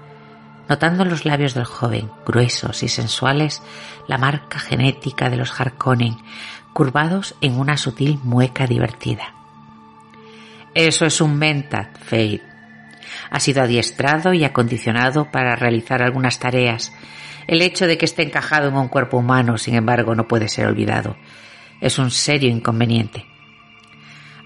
notando 0.69 1.01
en 1.01 1.09
los 1.09 1.25
labios 1.25 1.55
del 1.55 1.65
joven, 1.65 2.11
gruesos 2.27 2.83
y 2.83 2.89
sensuales, 2.89 3.63
la 4.07 4.19
marca 4.19 4.59
genética 4.59 5.31
de 5.31 5.37
los 5.37 5.59
Harkonnen, 5.59 6.15
curvados 6.71 7.33
en 7.41 7.57
una 7.59 7.75
sutil 7.75 8.19
mueca 8.23 8.67
divertida. 8.67 9.33
Eso 10.75 11.05
es 11.05 11.21
un 11.21 11.39
mentat, 11.39 11.97
Fade. 11.97 12.43
Ha 13.31 13.39
sido 13.39 13.63
adiestrado 13.63 14.31
y 14.35 14.43
acondicionado 14.43 15.31
para 15.31 15.55
realizar 15.55 16.03
algunas 16.03 16.37
tareas. 16.37 16.93
El 17.47 17.63
hecho 17.63 17.87
de 17.87 17.97
que 17.97 18.05
esté 18.05 18.21
encajado 18.21 18.67
en 18.67 18.75
un 18.75 18.89
cuerpo 18.89 19.17
humano, 19.17 19.57
sin 19.57 19.73
embargo, 19.73 20.13
no 20.13 20.27
puede 20.27 20.49
ser 20.49 20.67
olvidado. 20.67 21.17
Es 21.81 21.97
un 21.97 22.11
serio 22.11 22.51
inconveniente. 22.51 23.32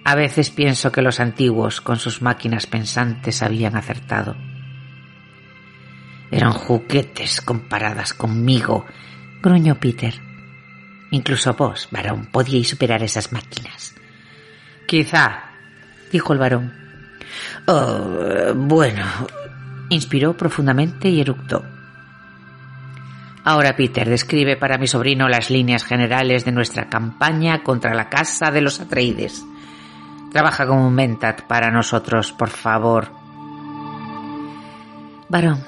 A 0.08 0.16
veces 0.16 0.52
pienso 0.52 0.90
que 0.90 1.02
los 1.02 1.20
antiguos, 1.20 1.82
con 1.82 1.98
sus 1.98 2.22
máquinas 2.22 2.66
pensantes, 2.66 3.44
habían 3.44 3.76
acertado. 3.76 4.38
Eran 6.32 6.54
juguetes 6.54 7.42
comparadas 7.42 8.14
conmigo, 8.14 8.86
gruñó 9.42 9.76
Peter. 9.76 10.14
Incluso 11.12 11.56
vos, 11.56 11.90
varón, 11.92 12.28
podíais 12.28 12.70
superar 12.70 13.04
esas 13.04 13.34
máquinas. 13.34 13.96
Quizá, 14.88 15.52
dijo 16.10 16.32
el 16.32 16.40
varón. 16.40 16.74
Oh, 17.66 18.54
bueno, 18.56 19.04
inspiró 19.90 20.38
profundamente 20.38 21.10
y 21.10 21.20
eructó. 21.20 21.66
Ahora, 23.44 23.76
Peter, 23.76 24.08
describe 24.08 24.56
para 24.56 24.78
mi 24.78 24.88
sobrino 24.88 25.28
las 25.28 25.50
líneas 25.50 25.84
generales 25.84 26.46
de 26.46 26.54
nuestra 26.54 26.88
campaña 26.88 27.62
contra 27.62 27.94
la 27.94 28.08
casa 28.08 28.52
de 28.52 28.62
los 28.62 28.80
Atreides. 28.80 29.44
Trabaja 30.32 30.68
como 30.68 30.88
un 30.88 30.94
mentat 30.94 31.44
para 31.44 31.72
nosotros, 31.72 32.32
por 32.32 32.50
favor. 32.50 33.10
Varón, 35.30 35.64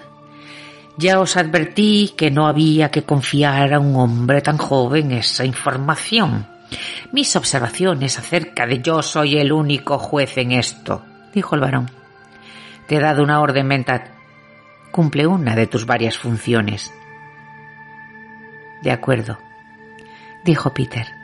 ya 0.98 1.20
os 1.20 1.38
advertí 1.38 2.14
que 2.18 2.30
no 2.30 2.48
había 2.48 2.92
que 2.92 3.04
confiar 3.04 3.74
a 3.74 3.80
un 3.80 3.96
hombre 3.96 4.42
tan 4.42 4.58
joven 4.58 5.12
esa 5.12 5.46
información. 5.46 6.48
Mis 7.12 7.36
observaciones 7.36 8.20
acerca 8.20 8.68
de 8.68 8.82
yo 8.82 9.02
soy 9.02 9.38
el 9.38 9.52
único 9.52 9.98
juez 9.98 10.38
en 10.38 10.52
esto, 10.52 11.04
dijo 11.34 11.56
el 11.56 11.62
varón. 11.62 11.90
Te 12.88 12.98
he 12.98 13.00
dado 13.00 13.24
una 13.24 13.40
orden, 13.42 13.68
mentat. 13.68 14.08
Cumple 14.92 15.26
una 15.28 15.56
de 15.56 15.68
tus 15.68 15.86
varias 15.86 16.18
funciones. 16.18 16.94
De 18.82 18.92
acuerdo, 18.92 19.38
dijo 20.44 20.74
Peter 20.74 21.19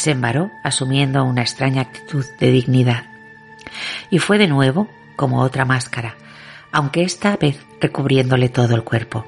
se 0.00 0.12
embaró 0.12 0.50
asumiendo 0.64 1.24
una 1.24 1.42
extraña 1.42 1.82
actitud 1.82 2.24
de 2.38 2.50
dignidad. 2.50 3.04
Y 4.10 4.18
fue 4.18 4.38
de 4.38 4.48
nuevo 4.48 4.88
como 5.16 5.42
otra 5.42 5.64
máscara, 5.64 6.16
aunque 6.72 7.02
esta 7.02 7.36
vez 7.36 7.64
recubriéndole 7.80 8.48
todo 8.48 8.74
el 8.74 8.82
cuerpo. 8.82 9.26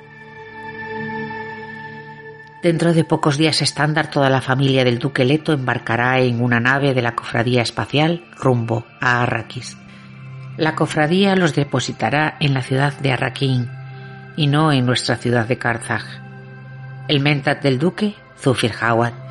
Dentro 2.63 2.95
de 2.95 3.05
pocos 3.05 3.37
días 3.39 3.61
estándar 3.61 4.09
toda 4.11 4.31
la 4.31 4.41
familia 4.41 4.85
del 4.85 4.99
duque 4.99 5.25
Leto 5.25 5.53
embarcará 5.53 6.21
en 6.21 6.41
una 6.41 6.61
nave 6.61 6.95
de 6.95 7.03
la 7.03 7.17
cofradía 7.17 7.61
espacial 7.61 8.25
rumbo 8.39 8.87
a 9.01 9.23
Arrakis. 9.23 9.77
La 10.57 10.75
cofradía 10.75 11.35
los 11.35 11.55
depositará 11.55 12.37
en 12.41 12.55
la 12.55 12.63
ciudad 12.63 12.93
de 12.99 13.13
Arrakeen 13.13 13.69
y 14.37 14.47
no 14.47 14.71
en 14.73 14.87
nuestra 14.87 15.17
ciudad 15.17 15.47
de 15.47 15.59
Karzaj. 15.59 16.05
El 17.09 17.21
mentat 17.21 17.63
del 17.63 17.79
duque, 17.79 18.15
Zufir 18.39 18.73
Hawat, 18.81 19.22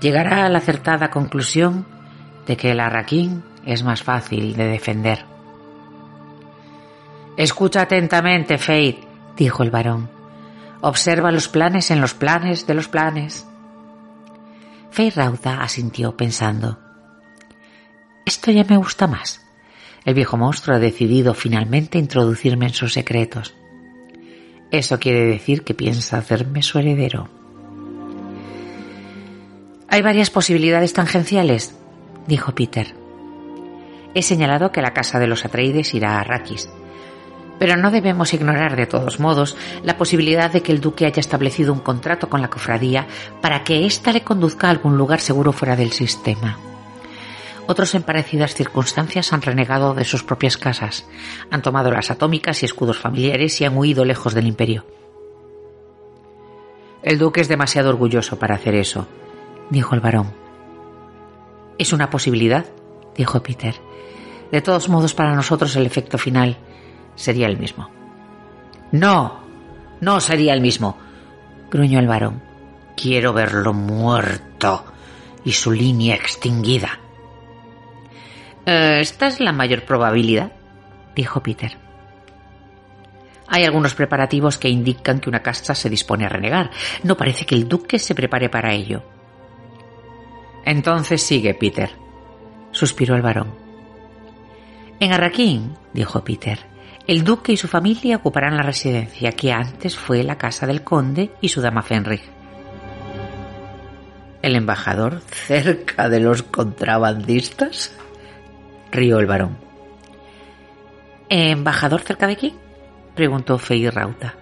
llegará 0.00 0.44
a 0.44 0.48
la 0.48 0.58
acertada 0.58 1.10
conclusión 1.10 1.86
de 2.46 2.56
que 2.56 2.70
el 2.70 2.80
arraquín 2.80 3.42
es 3.64 3.82
más 3.82 4.02
fácil 4.02 4.56
de 4.56 4.66
defender. 4.66 5.24
Escucha 7.36 7.82
atentamente, 7.82 8.58
Fate, 8.58 9.00
dijo 9.36 9.62
el 9.62 9.70
varón. 9.70 10.10
Observa 10.80 11.30
los 11.30 11.48
planes 11.48 11.90
en 11.90 12.00
los 12.00 12.14
planes 12.14 12.66
de 12.66 12.74
los 12.74 12.88
planes. 12.88 13.46
Fate 14.90 15.12
Rauda 15.14 15.60
asintió 15.62 16.16
pensando. 16.16 16.78
Esto 18.24 18.50
ya 18.50 18.64
me 18.64 18.76
gusta 18.76 19.06
más. 19.06 19.44
El 20.04 20.14
viejo 20.14 20.36
monstruo 20.36 20.76
ha 20.76 20.80
decidido 20.80 21.34
finalmente 21.34 21.98
introducirme 21.98 22.66
en 22.66 22.74
sus 22.74 22.92
secretos. 22.92 23.54
Eso 24.70 24.98
quiere 24.98 25.24
decir 25.26 25.64
que 25.64 25.74
piensa 25.74 26.18
hacerme 26.18 26.62
su 26.62 26.78
heredero. 26.78 27.37
Hay 29.90 30.02
varias 30.02 30.28
posibilidades 30.28 30.92
tangenciales, 30.92 31.74
dijo 32.26 32.52
Peter. 32.52 32.94
He 34.14 34.22
señalado 34.22 34.70
que 34.70 34.82
la 34.82 34.92
casa 34.92 35.18
de 35.18 35.26
los 35.26 35.46
Atreides 35.46 35.94
irá 35.94 36.16
a 36.16 36.20
Arrakis, 36.20 36.68
pero 37.58 37.74
no 37.76 37.90
debemos 37.90 38.34
ignorar 38.34 38.76
de 38.76 38.86
todos 38.86 39.18
modos 39.18 39.56
la 39.82 39.96
posibilidad 39.96 40.50
de 40.50 40.62
que 40.62 40.72
el 40.72 40.82
duque 40.82 41.06
haya 41.06 41.20
establecido 41.20 41.72
un 41.72 41.80
contrato 41.80 42.28
con 42.28 42.42
la 42.42 42.50
cofradía 42.50 43.06
para 43.40 43.64
que 43.64 43.86
ésta 43.86 44.12
le 44.12 44.20
conduzca 44.20 44.66
a 44.66 44.70
algún 44.70 44.98
lugar 44.98 45.20
seguro 45.20 45.52
fuera 45.52 45.74
del 45.74 45.92
sistema. 45.92 46.58
Otros 47.66 47.94
en 47.94 48.02
parecidas 48.02 48.54
circunstancias 48.54 49.32
han 49.32 49.40
renegado 49.40 49.94
de 49.94 50.04
sus 50.04 50.22
propias 50.22 50.58
casas, 50.58 51.06
han 51.50 51.62
tomado 51.62 51.90
las 51.90 52.10
atómicas 52.10 52.62
y 52.62 52.66
escudos 52.66 52.98
familiares 52.98 53.58
y 53.60 53.64
han 53.64 53.76
huido 53.76 54.04
lejos 54.04 54.34
del 54.34 54.46
imperio. 54.46 54.84
El 57.02 57.18
duque 57.18 57.40
es 57.40 57.48
demasiado 57.48 57.88
orgulloso 57.88 58.38
para 58.38 58.54
hacer 58.54 58.74
eso, 58.74 59.06
dijo 59.70 59.94
el 59.94 60.00
varón. 60.00 60.32
Es 61.78 61.92
una 61.92 62.10
posibilidad, 62.10 62.66
dijo 63.16 63.42
Peter. 63.42 63.74
De 64.50 64.62
todos 64.62 64.88
modos, 64.88 65.14
para 65.14 65.34
nosotros 65.34 65.74
el 65.76 65.86
efecto 65.86 66.18
final 66.18 66.56
sería 67.14 67.46
el 67.46 67.58
mismo. 67.58 67.90
No, 68.92 69.40
no 70.00 70.20
sería 70.20 70.54
el 70.54 70.60
mismo, 70.60 70.96
gruñó 71.70 71.98
el 71.98 72.06
varón. 72.06 72.42
Quiero 72.96 73.32
verlo 73.32 73.74
muerto 73.74 74.84
y 75.44 75.52
su 75.52 75.70
línea 75.70 76.14
extinguida. 76.14 76.98
Eh, 78.66 78.98
esta 79.00 79.28
es 79.28 79.40
la 79.40 79.52
mayor 79.52 79.84
probabilidad, 79.84 80.52
dijo 81.14 81.42
Peter. 81.42 81.76
Hay 83.46 83.64
algunos 83.64 83.94
preparativos 83.94 84.58
que 84.58 84.68
indican 84.68 85.20
que 85.20 85.28
una 85.28 85.42
casa 85.42 85.74
se 85.74 85.88
dispone 85.88 86.26
a 86.26 86.28
renegar. 86.28 86.70
No 87.02 87.16
parece 87.16 87.46
que 87.46 87.54
el 87.54 87.66
duque 87.66 87.98
se 87.98 88.14
prepare 88.14 88.50
para 88.50 88.74
ello. 88.74 89.02
Entonces 90.64 91.22
sigue, 91.22 91.54
Peter, 91.54 91.90
suspiró 92.72 93.14
el 93.14 93.22
varón. 93.22 93.54
En 95.00 95.12
Arraquín, 95.12 95.76
dijo 95.92 96.24
Peter, 96.24 96.58
el 97.06 97.24
duque 97.24 97.52
y 97.52 97.56
su 97.56 97.68
familia 97.68 98.16
ocuparán 98.16 98.56
la 98.56 98.62
residencia 98.62 99.32
que 99.32 99.52
antes 99.52 99.96
fue 99.96 100.22
la 100.22 100.36
casa 100.36 100.66
del 100.66 100.82
conde 100.82 101.30
y 101.40 101.48
su 101.48 101.60
dama 101.60 101.82
Fenrig. 101.82 102.22
¿El 104.42 104.56
embajador 104.56 105.20
cerca 105.20 106.08
de 106.08 106.20
los 106.20 106.42
contrabandistas? 106.42 107.96
rió 108.90 109.18
el 109.18 109.26
varón. 109.26 109.56
¿Embajador 111.28 112.00
cerca 112.00 112.26
de 112.26 112.36
quién? 112.36 112.54
preguntó 113.14 113.58
Fey 113.58 113.88
Rauta. 113.90 114.34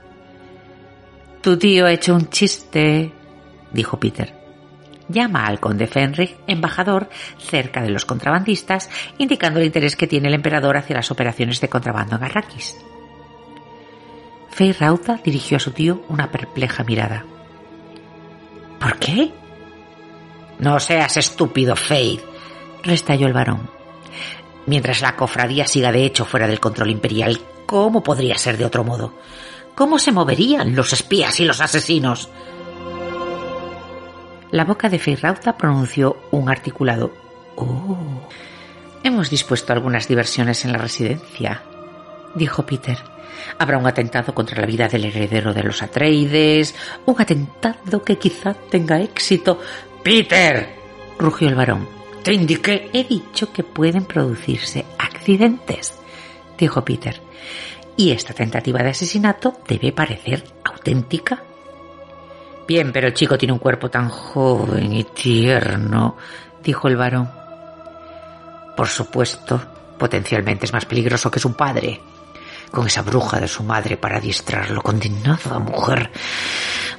Tu 1.40 1.56
tío 1.56 1.86
ha 1.86 1.92
hecho 1.92 2.14
un 2.14 2.28
chiste, 2.28 3.12
dijo 3.72 3.98
Peter. 3.98 4.35
Llama 5.08 5.46
al 5.46 5.60
conde 5.60 5.86
Fenrich 5.86 6.36
embajador 6.46 7.08
cerca 7.38 7.82
de 7.82 7.90
los 7.90 8.04
contrabandistas, 8.04 8.90
indicando 9.18 9.60
el 9.60 9.66
interés 9.66 9.96
que 9.96 10.06
tiene 10.06 10.28
el 10.28 10.34
emperador 10.34 10.76
hacia 10.76 10.96
las 10.96 11.10
operaciones 11.10 11.60
de 11.60 11.68
contrabando 11.68 12.16
en 12.16 12.24
Arrakis. 12.24 12.76
Fey 14.50 14.72
Rauta 14.72 15.20
dirigió 15.22 15.58
a 15.58 15.60
su 15.60 15.70
tío 15.72 16.02
una 16.08 16.30
perpleja 16.30 16.82
mirada. 16.84 17.24
¿Por 18.80 18.98
qué? 18.98 19.30
No 20.58 20.80
seas 20.80 21.16
estúpido, 21.16 21.76
Fade, 21.76 22.24
restalló 22.82 23.26
el 23.26 23.34
varón. 23.34 23.68
Mientras 24.66 25.02
la 25.02 25.14
cofradía 25.14 25.66
siga 25.66 25.92
de 25.92 26.04
hecho 26.04 26.24
fuera 26.24 26.48
del 26.48 26.60
control 26.60 26.90
imperial, 26.90 27.40
¿cómo 27.66 28.02
podría 28.02 28.38
ser 28.38 28.56
de 28.56 28.64
otro 28.64 28.82
modo? 28.82 29.14
¿Cómo 29.74 29.98
se 29.98 30.10
moverían 30.10 30.74
los 30.74 30.92
espías 30.92 31.38
y 31.40 31.44
los 31.44 31.60
asesinos? 31.60 32.30
La 34.50 34.64
boca 34.64 34.88
de 34.88 34.98
Feirauta 34.98 35.56
pronunció 35.56 36.16
un 36.30 36.48
articulado 36.48 37.26
Oh. 37.56 37.96
Hemos 39.02 39.30
dispuesto 39.30 39.72
algunas 39.72 40.08
diversiones 40.08 40.64
en 40.64 40.72
la 40.72 40.78
residencia, 40.78 41.62
dijo 42.34 42.64
Peter. 42.66 42.98
Habrá 43.58 43.78
un 43.78 43.86
atentado 43.86 44.34
contra 44.34 44.60
la 44.60 44.66
vida 44.66 44.88
del 44.88 45.06
heredero 45.06 45.54
de 45.54 45.62
los 45.62 45.82
Atreides, 45.82 46.74
un 47.06 47.20
atentado 47.20 48.02
que 48.02 48.18
quizá 48.18 48.54
tenga 48.54 49.00
éxito. 49.00 49.60
Peter, 50.02 50.74
rugió 51.18 51.48
el 51.48 51.54
varón. 51.54 51.88
Te 52.22 52.32
indiqué. 52.32 52.90
He 52.92 53.04
dicho 53.04 53.52
que 53.52 53.62
pueden 53.62 54.04
producirse 54.04 54.84
accidentes, 54.98 55.94
dijo 56.58 56.84
Peter. 56.84 57.20
Y 57.96 58.10
esta 58.10 58.34
tentativa 58.34 58.82
de 58.82 58.90
asesinato 58.90 59.60
debe 59.66 59.92
parecer 59.92 60.44
auténtica. 60.64 61.42
Bien, 62.66 62.92
pero 62.92 63.06
el 63.06 63.14
chico 63.14 63.38
tiene 63.38 63.52
un 63.52 63.60
cuerpo 63.60 63.88
tan 63.88 64.08
joven 64.08 64.92
y 64.92 65.04
tierno, 65.04 66.16
dijo 66.62 66.88
el 66.88 66.96
varón. 66.96 67.30
Por 68.76 68.88
supuesto, 68.88 69.60
potencialmente 69.98 70.66
es 70.66 70.72
más 70.72 70.84
peligroso 70.84 71.30
que 71.30 71.38
su 71.38 71.54
padre, 71.54 72.00
con 72.70 72.86
esa 72.86 73.02
bruja 73.02 73.38
de 73.38 73.48
su 73.48 73.62
madre 73.62 73.96
para 73.96 74.20
distraerlo. 74.20 74.82
Condenada 74.82 75.58
mujer. 75.60 76.10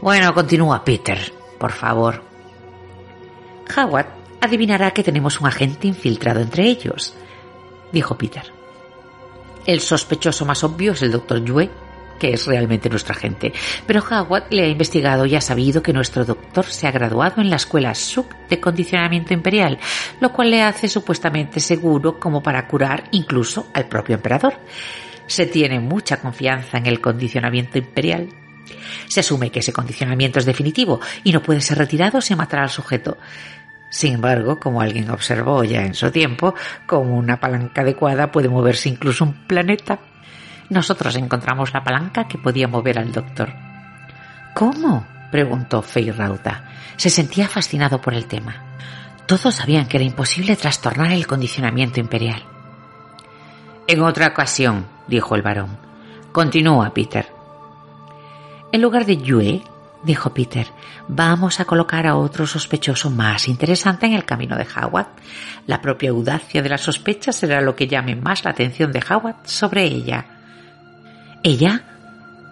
Bueno, 0.02 0.34
continúa, 0.34 0.84
Peter, 0.84 1.34
por 1.60 1.72
favor. 1.72 2.24
Howard 3.76 4.08
adivinará 4.40 4.92
que 4.92 5.04
tenemos 5.04 5.42
un 5.42 5.48
agente 5.48 5.88
infiltrado 5.88 6.40
entre 6.40 6.64
ellos, 6.64 7.14
dijo 7.92 8.18
Peter. 8.18 8.54
El 9.66 9.82
sospechoso 9.82 10.46
más 10.46 10.64
obvio 10.64 10.94
es 10.94 11.02
el 11.02 11.12
doctor 11.12 11.44
Yue, 11.44 11.70
que 12.18 12.34
es 12.34 12.46
realmente 12.46 12.90
nuestro 12.90 13.14
agente, 13.14 13.54
pero 13.86 14.04
Howard 14.04 14.46
le 14.52 14.64
ha 14.64 14.68
investigado 14.68 15.26
y 15.26 15.36
ha 15.36 15.42
sabido 15.42 15.82
que 15.82 15.94
nuestro 15.94 16.26
doctor 16.26 16.66
se 16.66 16.88
ha 16.88 16.92
graduado 16.92 17.42
en 17.42 17.50
la 17.50 17.56
escuela 17.58 17.96
SUC 17.96 18.36
de 18.50 18.60
condicionamiento 18.60 19.34
imperial, 19.34 19.80
lo 20.20 20.32
cual 20.34 20.52
le 20.52 20.62
hace 20.62 20.88
supuestamente 20.88 21.60
seguro 21.60 22.20
como 22.20 22.42
para 22.42 22.68
curar 22.68 23.06
incluso 23.12 23.68
al 23.74 23.88
propio 23.88 24.16
emperador. 24.16 24.54
Se 25.28 25.46
tiene 25.46 25.80
mucha 25.80 26.22
confianza 26.22 26.78
en 26.78 26.86
el 26.86 27.02
condicionamiento 27.02 27.78
imperial. 27.78 28.30
Se 29.08 29.20
asume 29.22 29.50
que 29.50 29.60
ese 29.60 29.74
condicionamiento 29.74 30.40
es 30.40 30.46
definitivo 30.46 31.00
y 31.24 31.32
no 31.32 31.42
puede 31.42 31.62
ser 31.62 31.78
retirado 31.78 32.22
sin 32.22 32.38
matar 32.38 32.62
al 32.62 32.70
sujeto. 32.70 33.18
Sin 33.90 34.16
embargo, 34.16 34.60
como 34.60 34.82
alguien 34.82 35.10
observó 35.10 35.64
ya 35.64 35.82
en 35.82 35.94
su 35.94 36.12
tiempo, 36.12 36.54
con 36.86 37.10
una 37.10 37.40
palanca 37.40 37.82
adecuada 37.82 38.32
puede 38.32 38.50
moverse 38.50 38.90
incluso 38.90 39.24
un 39.24 39.48
planeta. 39.48 40.00
Nosotros 40.70 41.16
encontramos 41.16 41.74
la 41.74 41.84
palanca 41.84 42.28
que 42.28 42.38
podía 42.38 42.68
mover 42.68 43.00
al 43.00 43.12
doctor. 43.12 43.54
¿Cómo? 44.54 45.06
preguntó 45.32 45.82
Feyrauda. 45.82 46.64
Se 46.96 47.10
sentía 47.10 47.48
fascinado 47.48 48.02
por 48.02 48.14
el 48.14 48.26
tema. 48.26 48.64
Todos 49.26 49.56
sabían 49.56 49.88
que 49.88 49.98
era 49.98 50.06
imposible 50.06 50.56
trastornar 50.56 51.12
el 51.12 51.28
condicionamiento 51.28 52.00
imperial. 52.00 52.44
En 53.88 54.02
otra 54.02 54.28
ocasión, 54.28 54.86
dijo 55.08 55.36
el 55.36 55.42
varón. 55.42 55.78
Continúa, 56.32 56.94
Peter. 56.94 57.28
En 58.72 58.82
lugar 58.82 59.06
de 59.06 59.18
Yue, 59.18 59.62
dijo 60.04 60.34
Peter, 60.34 60.68
vamos 61.08 61.60
a 61.60 61.66
colocar 61.66 62.06
a 62.06 62.16
otro 62.16 62.46
sospechoso 62.46 63.10
más 63.10 63.48
interesante 63.48 64.06
en 64.06 64.14
el 64.14 64.26
camino 64.26 64.58
de 64.58 64.68
Howard. 64.76 65.08
La 65.66 65.82
propia 65.82 66.10
audacia 66.10 66.62
de 66.62 66.70
la 66.70 66.78
sospecha 66.78 67.32
será 67.32 67.62
lo 67.62 67.76
que 67.76 67.88
llame 67.88 68.16
más 68.16 68.44
la 68.44 68.52
atención 68.52 68.92
de 68.92 69.04
Howard 69.10 69.38
sobre 69.46 69.84
ella. 69.84 70.37
¿Ella? 71.44 71.84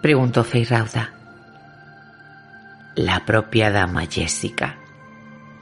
preguntó 0.02 0.44
Feyrauda. 0.44 1.12
La 2.94 3.24
propia 3.26 3.70
dama 3.70 4.06
Jessica, 4.06 4.76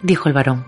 dijo 0.03 0.29
el 0.29 0.35
varón. 0.35 0.67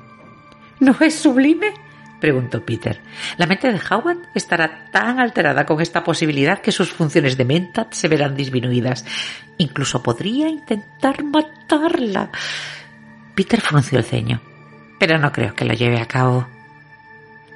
¿No 0.80 0.96
es 1.00 1.18
sublime? 1.18 1.72
preguntó 2.20 2.64
Peter. 2.64 3.00
La 3.36 3.46
mente 3.46 3.70
de 3.70 3.80
Howard 3.90 4.18
estará 4.34 4.90
tan 4.90 5.20
alterada 5.20 5.66
con 5.66 5.80
esta 5.80 6.02
posibilidad 6.02 6.60
que 6.60 6.72
sus 6.72 6.90
funciones 6.90 7.36
de 7.36 7.44
mentat 7.44 7.92
se 7.92 8.08
verán 8.08 8.34
disminuidas. 8.34 9.04
Incluso 9.58 10.02
podría 10.02 10.48
intentar 10.48 11.22
matarla. 11.22 12.30
Peter 13.34 13.60
frunció 13.60 13.98
el 13.98 14.04
ceño. 14.04 14.40
Pero 14.98 15.18
no 15.18 15.30
creo 15.30 15.54
que 15.54 15.66
lo 15.66 15.74
lleve 15.74 16.00
a 16.00 16.06
cabo. 16.06 16.48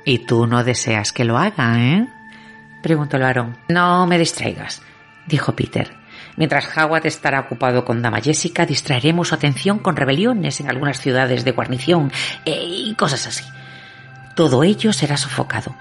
¿Y 0.05 0.21
tú 0.21 0.47
no 0.47 0.63
deseas 0.63 1.13
que 1.13 1.25
lo 1.25 1.39
haga, 1.39 1.79
eh? 1.79 2.07
preguntó 2.83 3.17
el 3.17 3.23
varón. 3.23 3.57
No 3.69 4.07
me 4.07 4.19
distraigas, 4.19 4.83
dijo 5.27 5.55
Peter. 5.55 6.01
Mientras 6.37 6.69
Howard 6.77 7.07
estará 7.07 7.41
ocupado 7.41 7.85
con 7.85 8.03
Dama 8.03 8.21
Jessica, 8.21 8.67
distraeremos 8.67 9.29
su 9.29 9.35
atención 9.35 9.79
con 9.79 9.97
rebeliones 9.97 10.61
en 10.61 10.71
algunas 10.71 11.01
ciudades 11.01 11.45
de 11.45 11.53
guarnición 11.53 12.13
eh, 12.45 12.63
y 12.65 12.95
cosas 12.95 13.27
así. 13.27 13.45
Todo 14.35 14.63
ello 14.63 14.93
será 14.93 15.17
sofocado. 15.17 15.75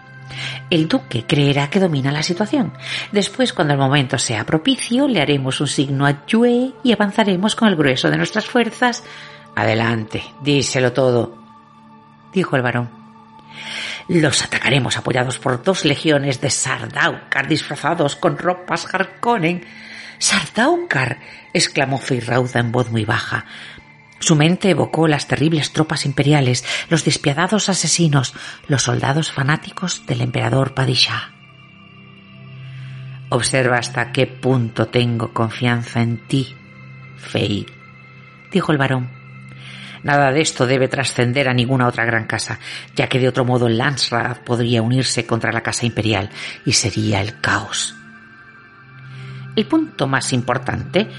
El 0.69 0.87
duque 0.87 1.25
creerá 1.25 1.69
que 1.69 1.79
domina 1.79 2.11
la 2.11 2.23
situación. 2.23 2.73
Después, 3.11 3.53
cuando 3.53 3.73
el 3.73 3.79
momento 3.79 4.17
sea 4.17 4.45
propicio, 4.45 5.07
le 5.07 5.21
haremos 5.21 5.59
un 5.61 5.67
signo 5.67 6.05
a 6.05 6.25
Yue 6.25 6.73
y 6.83 6.91
avanzaremos 6.91 7.55
con 7.55 7.67
el 7.67 7.75
grueso 7.75 8.09
de 8.09 8.17
nuestras 8.17 8.45
fuerzas. 8.45 9.03
Adelante, 9.55 10.23
díselo 10.41 10.93
todo, 10.93 11.37
dijo 12.33 12.55
el 12.55 12.61
varón. 12.61 12.98
Los 14.07 14.43
atacaremos 14.43 14.97
apoyados 14.97 15.37
por 15.37 15.63
dos 15.63 15.85
legiones 15.85 16.41
de 16.41 16.49
Sardaukar 16.49 17.47
disfrazados 17.47 18.15
con 18.15 18.37
ropas 18.37 18.87
Harkonnen. 18.91 19.65
¡Sardaukar! 20.17 21.19
exclamó 21.53 21.97
Feirrauda 21.97 22.59
en 22.59 22.71
voz 22.71 22.89
muy 22.89 23.05
baja. 23.05 23.45
Su 24.19 24.35
mente 24.35 24.69
evocó 24.69 25.07
las 25.07 25.27
terribles 25.27 25.71
tropas 25.71 26.05
imperiales, 26.05 26.65
los 26.89 27.05
despiadados 27.05 27.69
asesinos, 27.69 28.33
los 28.67 28.83
soldados 28.83 29.31
fanáticos 29.31 30.05
del 30.05 30.21
emperador 30.21 30.73
Padishah. 30.73 31.31
Observa 33.29 33.77
hasta 33.77 34.11
qué 34.11 34.27
punto 34.27 34.87
tengo 34.87 35.33
confianza 35.33 36.01
en 36.01 36.17
ti, 36.27 36.55
Fey, 37.17 37.65
dijo 38.51 38.71
el 38.71 38.77
varón. 38.77 39.18
Nada 40.03 40.31
de 40.31 40.41
esto 40.41 40.65
debe 40.65 40.87
trascender 40.87 41.49
a 41.49 41.53
ninguna 41.53 41.87
otra 41.87 42.05
gran 42.05 42.25
casa, 42.25 42.59
ya 42.95 43.07
que 43.07 43.19
de 43.19 43.27
otro 43.27 43.45
modo 43.45 43.67
Lansrad 43.67 44.37
podría 44.37 44.81
unirse 44.81 45.25
contra 45.25 45.51
la 45.51 45.61
casa 45.61 45.85
imperial 45.85 46.29
y 46.65 46.73
sería 46.73 47.21
el 47.21 47.39
caos. 47.39 47.95
El 49.55 49.65
punto 49.65 50.07
más 50.07 50.31
importante, 50.31 51.09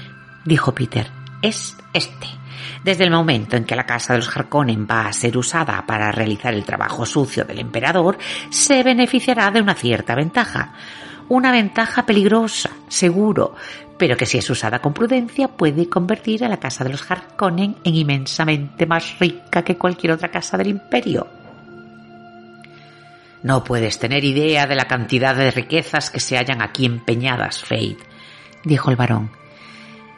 dijo 0.45 0.73
Peter, 0.73 1.07
es 1.41 1.75
este. 1.93 2.27
Desde 2.83 3.03
el 3.03 3.11
momento 3.11 3.55
en 3.55 3.65
que 3.65 3.75
la 3.75 3.85
casa 3.85 4.13
de 4.13 4.19
los 4.19 4.35
Harkonnen 4.35 4.87
va 4.89 5.07
a 5.07 5.13
ser 5.13 5.37
usada 5.37 5.85
para 5.85 6.11
realizar 6.11 6.53
el 6.53 6.65
trabajo 6.65 7.05
sucio 7.05 7.43
del 7.43 7.59
emperador, 7.59 8.17
se 8.49 8.81
beneficiará 8.81 9.51
de 9.51 9.61
una 9.61 9.75
cierta 9.75 10.15
ventaja. 10.15 10.73
Una 11.31 11.53
ventaja 11.53 12.05
peligrosa, 12.05 12.71
seguro, 12.89 13.55
pero 13.97 14.17
que 14.17 14.25
si 14.25 14.37
es 14.37 14.49
usada 14.49 14.79
con 14.79 14.93
prudencia 14.93 15.47
puede 15.47 15.87
convertir 15.87 16.43
a 16.43 16.49
la 16.49 16.59
casa 16.59 16.83
de 16.83 16.89
los 16.89 17.09
Harkonnen 17.09 17.77
en 17.85 17.95
inmensamente 17.95 18.85
más 18.85 19.17
rica 19.17 19.63
que 19.63 19.77
cualquier 19.77 20.11
otra 20.11 20.29
casa 20.29 20.57
del 20.57 20.67
imperio. 20.67 21.25
No 23.43 23.63
puedes 23.63 23.97
tener 23.97 24.25
idea 24.25 24.67
de 24.67 24.75
la 24.75 24.89
cantidad 24.89 25.33
de 25.33 25.51
riquezas 25.51 26.09
que 26.09 26.19
se 26.19 26.35
hallan 26.35 26.61
aquí 26.61 26.85
empeñadas, 26.85 27.61
Fate, 27.61 27.95
dijo 28.65 28.89
el 28.89 28.97
varón. 28.97 29.31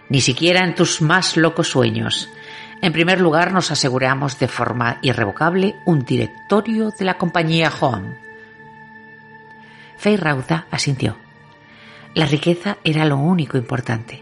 Ni 0.10 0.20
siquiera 0.20 0.66
en 0.66 0.74
tus 0.74 1.00
más 1.00 1.38
locos 1.38 1.68
sueños. 1.68 2.28
En 2.82 2.92
primer 2.92 3.22
lugar, 3.22 3.54
nos 3.54 3.70
aseguramos 3.70 4.40
de 4.40 4.48
forma 4.48 4.98
irrevocable 5.04 5.76
un 5.86 6.06
directorio 6.06 6.90
de 6.90 7.06
la 7.06 7.20
compañía 7.20 7.72
Hoam. 7.80 8.23
Fey 10.04 10.18
Rauda 10.18 10.68
asintió. 10.70 11.16
La 12.14 12.26
riqueza 12.26 12.76
era 12.84 13.06
lo 13.06 13.16
único 13.16 13.58
importante. 13.58 14.22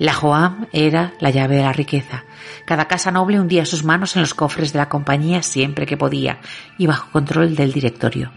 La 0.00 0.12
Joam 0.12 0.66
era 0.72 1.12
la 1.20 1.30
llave 1.30 1.54
de 1.54 1.62
la 1.62 1.72
riqueza. 1.72 2.24
Cada 2.64 2.88
casa 2.88 3.12
noble 3.12 3.38
hundía 3.38 3.64
sus 3.64 3.84
manos 3.84 4.16
en 4.16 4.22
los 4.22 4.34
cofres 4.34 4.72
de 4.72 4.80
la 4.80 4.88
compañía 4.88 5.44
siempre 5.44 5.86
que 5.86 5.96
podía 5.96 6.40
y 6.78 6.88
bajo 6.88 7.12
control 7.12 7.54
del 7.54 7.72
directorio. 7.72 8.32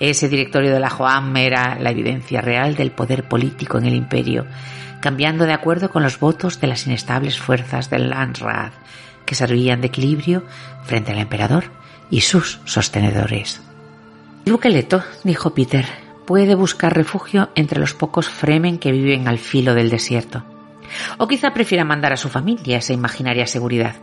Ese 0.00 0.28
directorio 0.28 0.72
de 0.72 0.80
la 0.80 0.90
Joam 0.90 1.36
era 1.36 1.78
la 1.78 1.92
evidencia 1.92 2.40
real 2.40 2.74
del 2.74 2.90
poder 2.90 3.28
político 3.28 3.78
en 3.78 3.86
el 3.86 3.94
imperio 3.94 4.48
cambiando 5.00 5.46
de 5.46 5.52
acuerdo 5.52 5.92
con 5.92 6.02
los 6.02 6.18
votos 6.18 6.60
de 6.60 6.66
las 6.66 6.84
inestables 6.88 7.38
fuerzas 7.38 7.90
del 7.90 8.10
Landsraad, 8.10 8.72
que 9.24 9.36
servían 9.36 9.80
de 9.80 9.86
equilibrio 9.86 10.44
frente 10.82 11.12
al 11.12 11.18
emperador 11.18 11.70
y 12.10 12.22
sus 12.22 12.60
sostenedores. 12.64 13.62
Duque 14.44 14.70
Leto, 14.70 15.02
dijo 15.22 15.54
Peter, 15.54 15.86
puede 16.26 16.54
buscar 16.54 16.94
refugio 16.94 17.50
entre 17.54 17.78
los 17.78 17.94
pocos 17.94 18.28
Fremen 18.28 18.78
que 18.78 18.92
viven 18.92 19.28
al 19.28 19.38
filo 19.38 19.74
del 19.74 19.90
desierto. 19.90 20.44
O 21.18 21.28
quizá 21.28 21.52
prefiera 21.52 21.84
mandar 21.84 22.12
a 22.12 22.16
su 22.16 22.28
familia 22.28 22.78
esa 22.78 22.92
imaginaria 22.92 23.46
seguridad. 23.46 23.96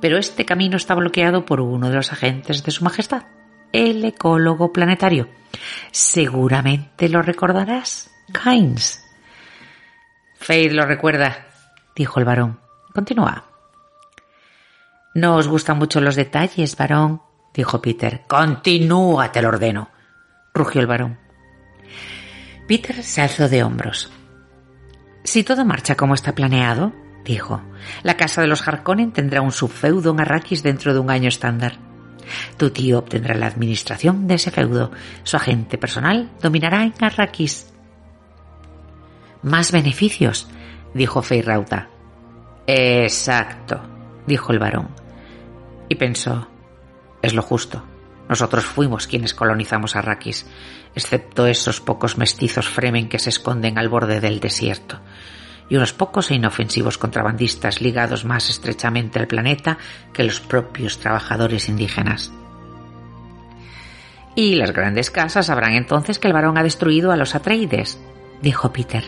Pero 0.00 0.18
este 0.18 0.44
camino 0.44 0.76
está 0.76 0.94
bloqueado 0.94 1.44
por 1.44 1.60
uno 1.60 1.88
de 1.88 1.96
los 1.96 2.12
agentes 2.12 2.62
de 2.62 2.70
Su 2.70 2.84
Majestad, 2.84 3.24
el 3.72 4.04
ecólogo 4.04 4.72
planetario. 4.72 5.28
Seguramente 5.90 7.08
lo 7.08 7.22
recordarás, 7.22 8.10
Kynes. 8.32 9.04
Faith 10.36 10.72
lo 10.72 10.84
recuerda, 10.84 11.46
dijo 11.94 12.18
el 12.18 12.26
varón. 12.26 12.60
Continúa. 12.94 13.44
No 15.14 15.36
os 15.36 15.48
gustan 15.48 15.78
mucho 15.78 16.00
los 16.00 16.14
detalles, 16.14 16.76
varón, 16.76 17.22
dijo 17.56 17.80
Peter. 17.80 18.22
Continúa, 18.28 19.32
te 19.32 19.42
lo 19.42 19.48
ordeno, 19.48 19.88
rugió 20.54 20.80
el 20.80 20.86
varón. 20.86 21.18
Peter 22.68 23.02
se 23.02 23.22
alzó 23.22 23.48
de 23.48 23.62
hombros. 23.62 24.10
Si 25.24 25.42
todo 25.42 25.64
marcha 25.64 25.96
como 25.96 26.14
está 26.14 26.34
planeado, 26.34 26.92
dijo, 27.24 27.62
la 28.02 28.16
casa 28.16 28.42
de 28.42 28.46
los 28.46 28.66
Harkonnen 28.66 29.12
tendrá 29.12 29.40
un 29.40 29.52
subfeudo 29.52 30.12
en 30.12 30.20
Arrakis 30.20 30.62
dentro 30.62 30.92
de 30.92 31.00
un 31.00 31.10
año 31.10 31.28
estándar. 31.28 31.78
Tu 32.56 32.70
tío 32.70 32.98
obtendrá 32.98 33.34
la 33.34 33.46
administración 33.46 34.26
de 34.26 34.34
ese 34.34 34.50
feudo. 34.50 34.90
Su 35.22 35.36
agente 35.36 35.78
personal 35.78 36.30
dominará 36.42 36.82
en 36.82 36.94
Arrakis. 37.00 37.72
Más 39.42 39.72
beneficios, 39.72 40.48
dijo 40.92 41.22
Feyrauta. 41.22 41.88
Exacto, 42.66 43.80
dijo 44.26 44.52
el 44.52 44.58
varón. 44.58 44.88
Y 45.88 45.94
pensó, 45.94 46.48
es 47.22 47.34
lo 47.34 47.42
justo. 47.42 47.82
Nosotros 48.28 48.64
fuimos 48.64 49.06
quienes 49.06 49.34
colonizamos 49.34 49.94
Arrakis, 49.94 50.46
excepto 50.94 51.46
esos 51.46 51.80
pocos 51.80 52.18
mestizos 52.18 52.68
Fremen 52.68 53.08
que 53.08 53.18
se 53.18 53.30
esconden 53.30 53.78
al 53.78 53.88
borde 53.88 54.20
del 54.20 54.40
desierto, 54.40 55.00
y 55.68 55.76
unos 55.76 55.92
pocos 55.92 56.30
e 56.30 56.34
inofensivos 56.34 56.98
contrabandistas 56.98 57.80
ligados 57.80 58.24
más 58.24 58.50
estrechamente 58.50 59.18
al 59.18 59.26
planeta 59.26 59.78
que 60.12 60.24
los 60.24 60.40
propios 60.40 60.98
trabajadores 60.98 61.68
indígenas. 61.68 62.32
Y 64.34 64.56
las 64.56 64.72
grandes 64.72 65.10
casas 65.10 65.46
sabrán 65.46 65.72
entonces 65.72 66.18
que 66.18 66.28
el 66.28 66.34
varón 66.34 66.58
ha 66.58 66.62
destruido 66.62 67.10
a 67.10 67.16
los 67.16 67.34
Atreides, 67.34 67.98
dijo 68.42 68.72
Peter. 68.72 69.04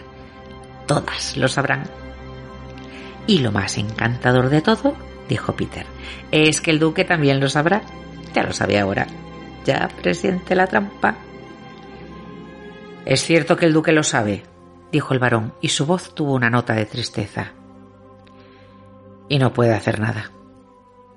Todas 0.86 1.36
lo 1.36 1.48
sabrán. 1.48 1.84
Y 3.26 3.40
lo 3.40 3.52
más 3.52 3.76
encantador 3.76 4.48
de 4.48 4.62
todo, 4.62 4.96
dijo 5.28 5.54
Peter, 5.54 5.86
es 6.32 6.60
que 6.60 6.70
el 6.70 6.78
duque 6.78 7.04
también 7.04 7.40
lo 7.40 7.48
sabrá. 7.48 7.82
Ya 8.34 8.42
lo 8.42 8.52
sabe 8.52 8.78
ahora. 8.78 9.06
Ya 9.64 9.88
presiente 10.00 10.54
la 10.54 10.66
trampa. 10.66 11.16
Es 13.04 13.22
cierto 13.22 13.56
que 13.56 13.66
el 13.66 13.72
duque 13.72 13.92
lo 13.92 14.02
sabe, 14.02 14.44
dijo 14.92 15.14
el 15.14 15.20
varón, 15.20 15.54
y 15.60 15.68
su 15.68 15.86
voz 15.86 16.14
tuvo 16.14 16.34
una 16.34 16.50
nota 16.50 16.74
de 16.74 16.84
tristeza. 16.84 17.52
Y 19.28 19.38
no 19.38 19.52
puede 19.52 19.74
hacer 19.74 20.00
nada. 20.00 20.30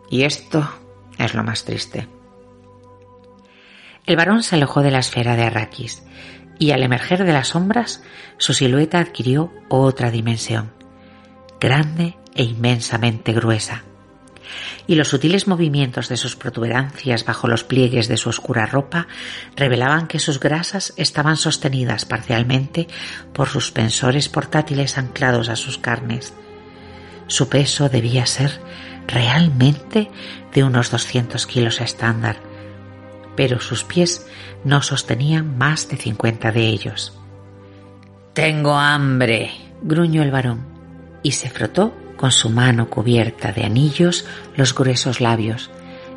Y 0.09 0.23
esto 0.23 0.69
es 1.17 1.33
lo 1.33 1.43
más 1.43 1.65
triste. 1.65 2.07
El 4.05 4.15
varón 4.15 4.43
se 4.43 4.55
alejó 4.55 4.81
de 4.81 4.91
la 4.91 4.99
esfera 4.99 5.35
de 5.35 5.43
Arrakis, 5.43 6.03
y 6.59 6.71
al 6.71 6.83
emerger 6.83 7.25
de 7.25 7.33
las 7.33 7.49
sombras, 7.49 8.03
su 8.37 8.53
silueta 8.53 8.99
adquirió 8.99 9.51
otra 9.67 10.11
dimensión, 10.11 10.71
grande 11.59 12.17
e 12.35 12.43
inmensamente 12.43 13.33
gruesa 13.33 13.83
y 14.87 14.95
los 14.95 15.09
sutiles 15.09 15.47
movimientos 15.47 16.09
de 16.09 16.17
sus 16.17 16.35
protuberancias 16.35 17.25
bajo 17.25 17.47
los 17.47 17.63
pliegues 17.63 18.07
de 18.07 18.17
su 18.17 18.29
oscura 18.29 18.65
ropa 18.65 19.07
revelaban 19.55 20.07
que 20.07 20.19
sus 20.19 20.39
grasas 20.39 20.93
estaban 20.97 21.37
sostenidas 21.37 22.05
parcialmente 22.05 22.87
por 23.33 23.47
suspensores 23.47 24.29
portátiles 24.29 24.97
anclados 24.97 25.49
a 25.49 25.55
sus 25.55 25.77
carnes. 25.77 26.33
Su 27.27 27.49
peso 27.49 27.89
debía 27.89 28.25
ser 28.25 28.59
realmente 29.07 30.09
de 30.53 30.63
unos 30.63 30.91
200 30.91 31.45
kilos 31.47 31.81
estándar, 31.81 32.37
pero 33.35 33.59
sus 33.59 33.83
pies 33.83 34.27
no 34.63 34.81
sostenían 34.81 35.57
más 35.57 35.87
de 35.89 35.97
50 35.97 36.51
de 36.51 36.67
ellos. 36.67 37.17
Tengo 38.33 38.75
hambre, 38.75 39.51
gruñó 39.81 40.23
el 40.23 40.31
varón, 40.31 40.65
y 41.23 41.31
se 41.31 41.49
frotó 41.49 41.93
con 42.21 42.31
su 42.31 42.51
mano 42.51 42.87
cubierta 42.87 43.51
de 43.51 43.63
anillos 43.63 44.27
los 44.55 44.75
gruesos 44.75 45.21
labios, 45.21 45.71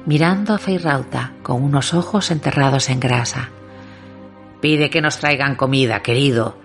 mirando 0.04 0.52
a 0.52 0.58
Feirauta 0.58 1.32
con 1.42 1.62
unos 1.62 1.94
ojos 1.94 2.30
enterrados 2.30 2.90
en 2.90 3.00
grasa. 3.00 3.48
Pide 4.60 4.90
que 4.90 5.00
nos 5.00 5.16
traigan 5.16 5.56
comida, 5.56 6.02
querido. 6.02 6.58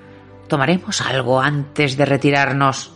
Tomaremos 0.50 1.00
algo 1.00 1.40
antes 1.40 1.96
de 1.96 2.06
retirarnos. 2.06 2.92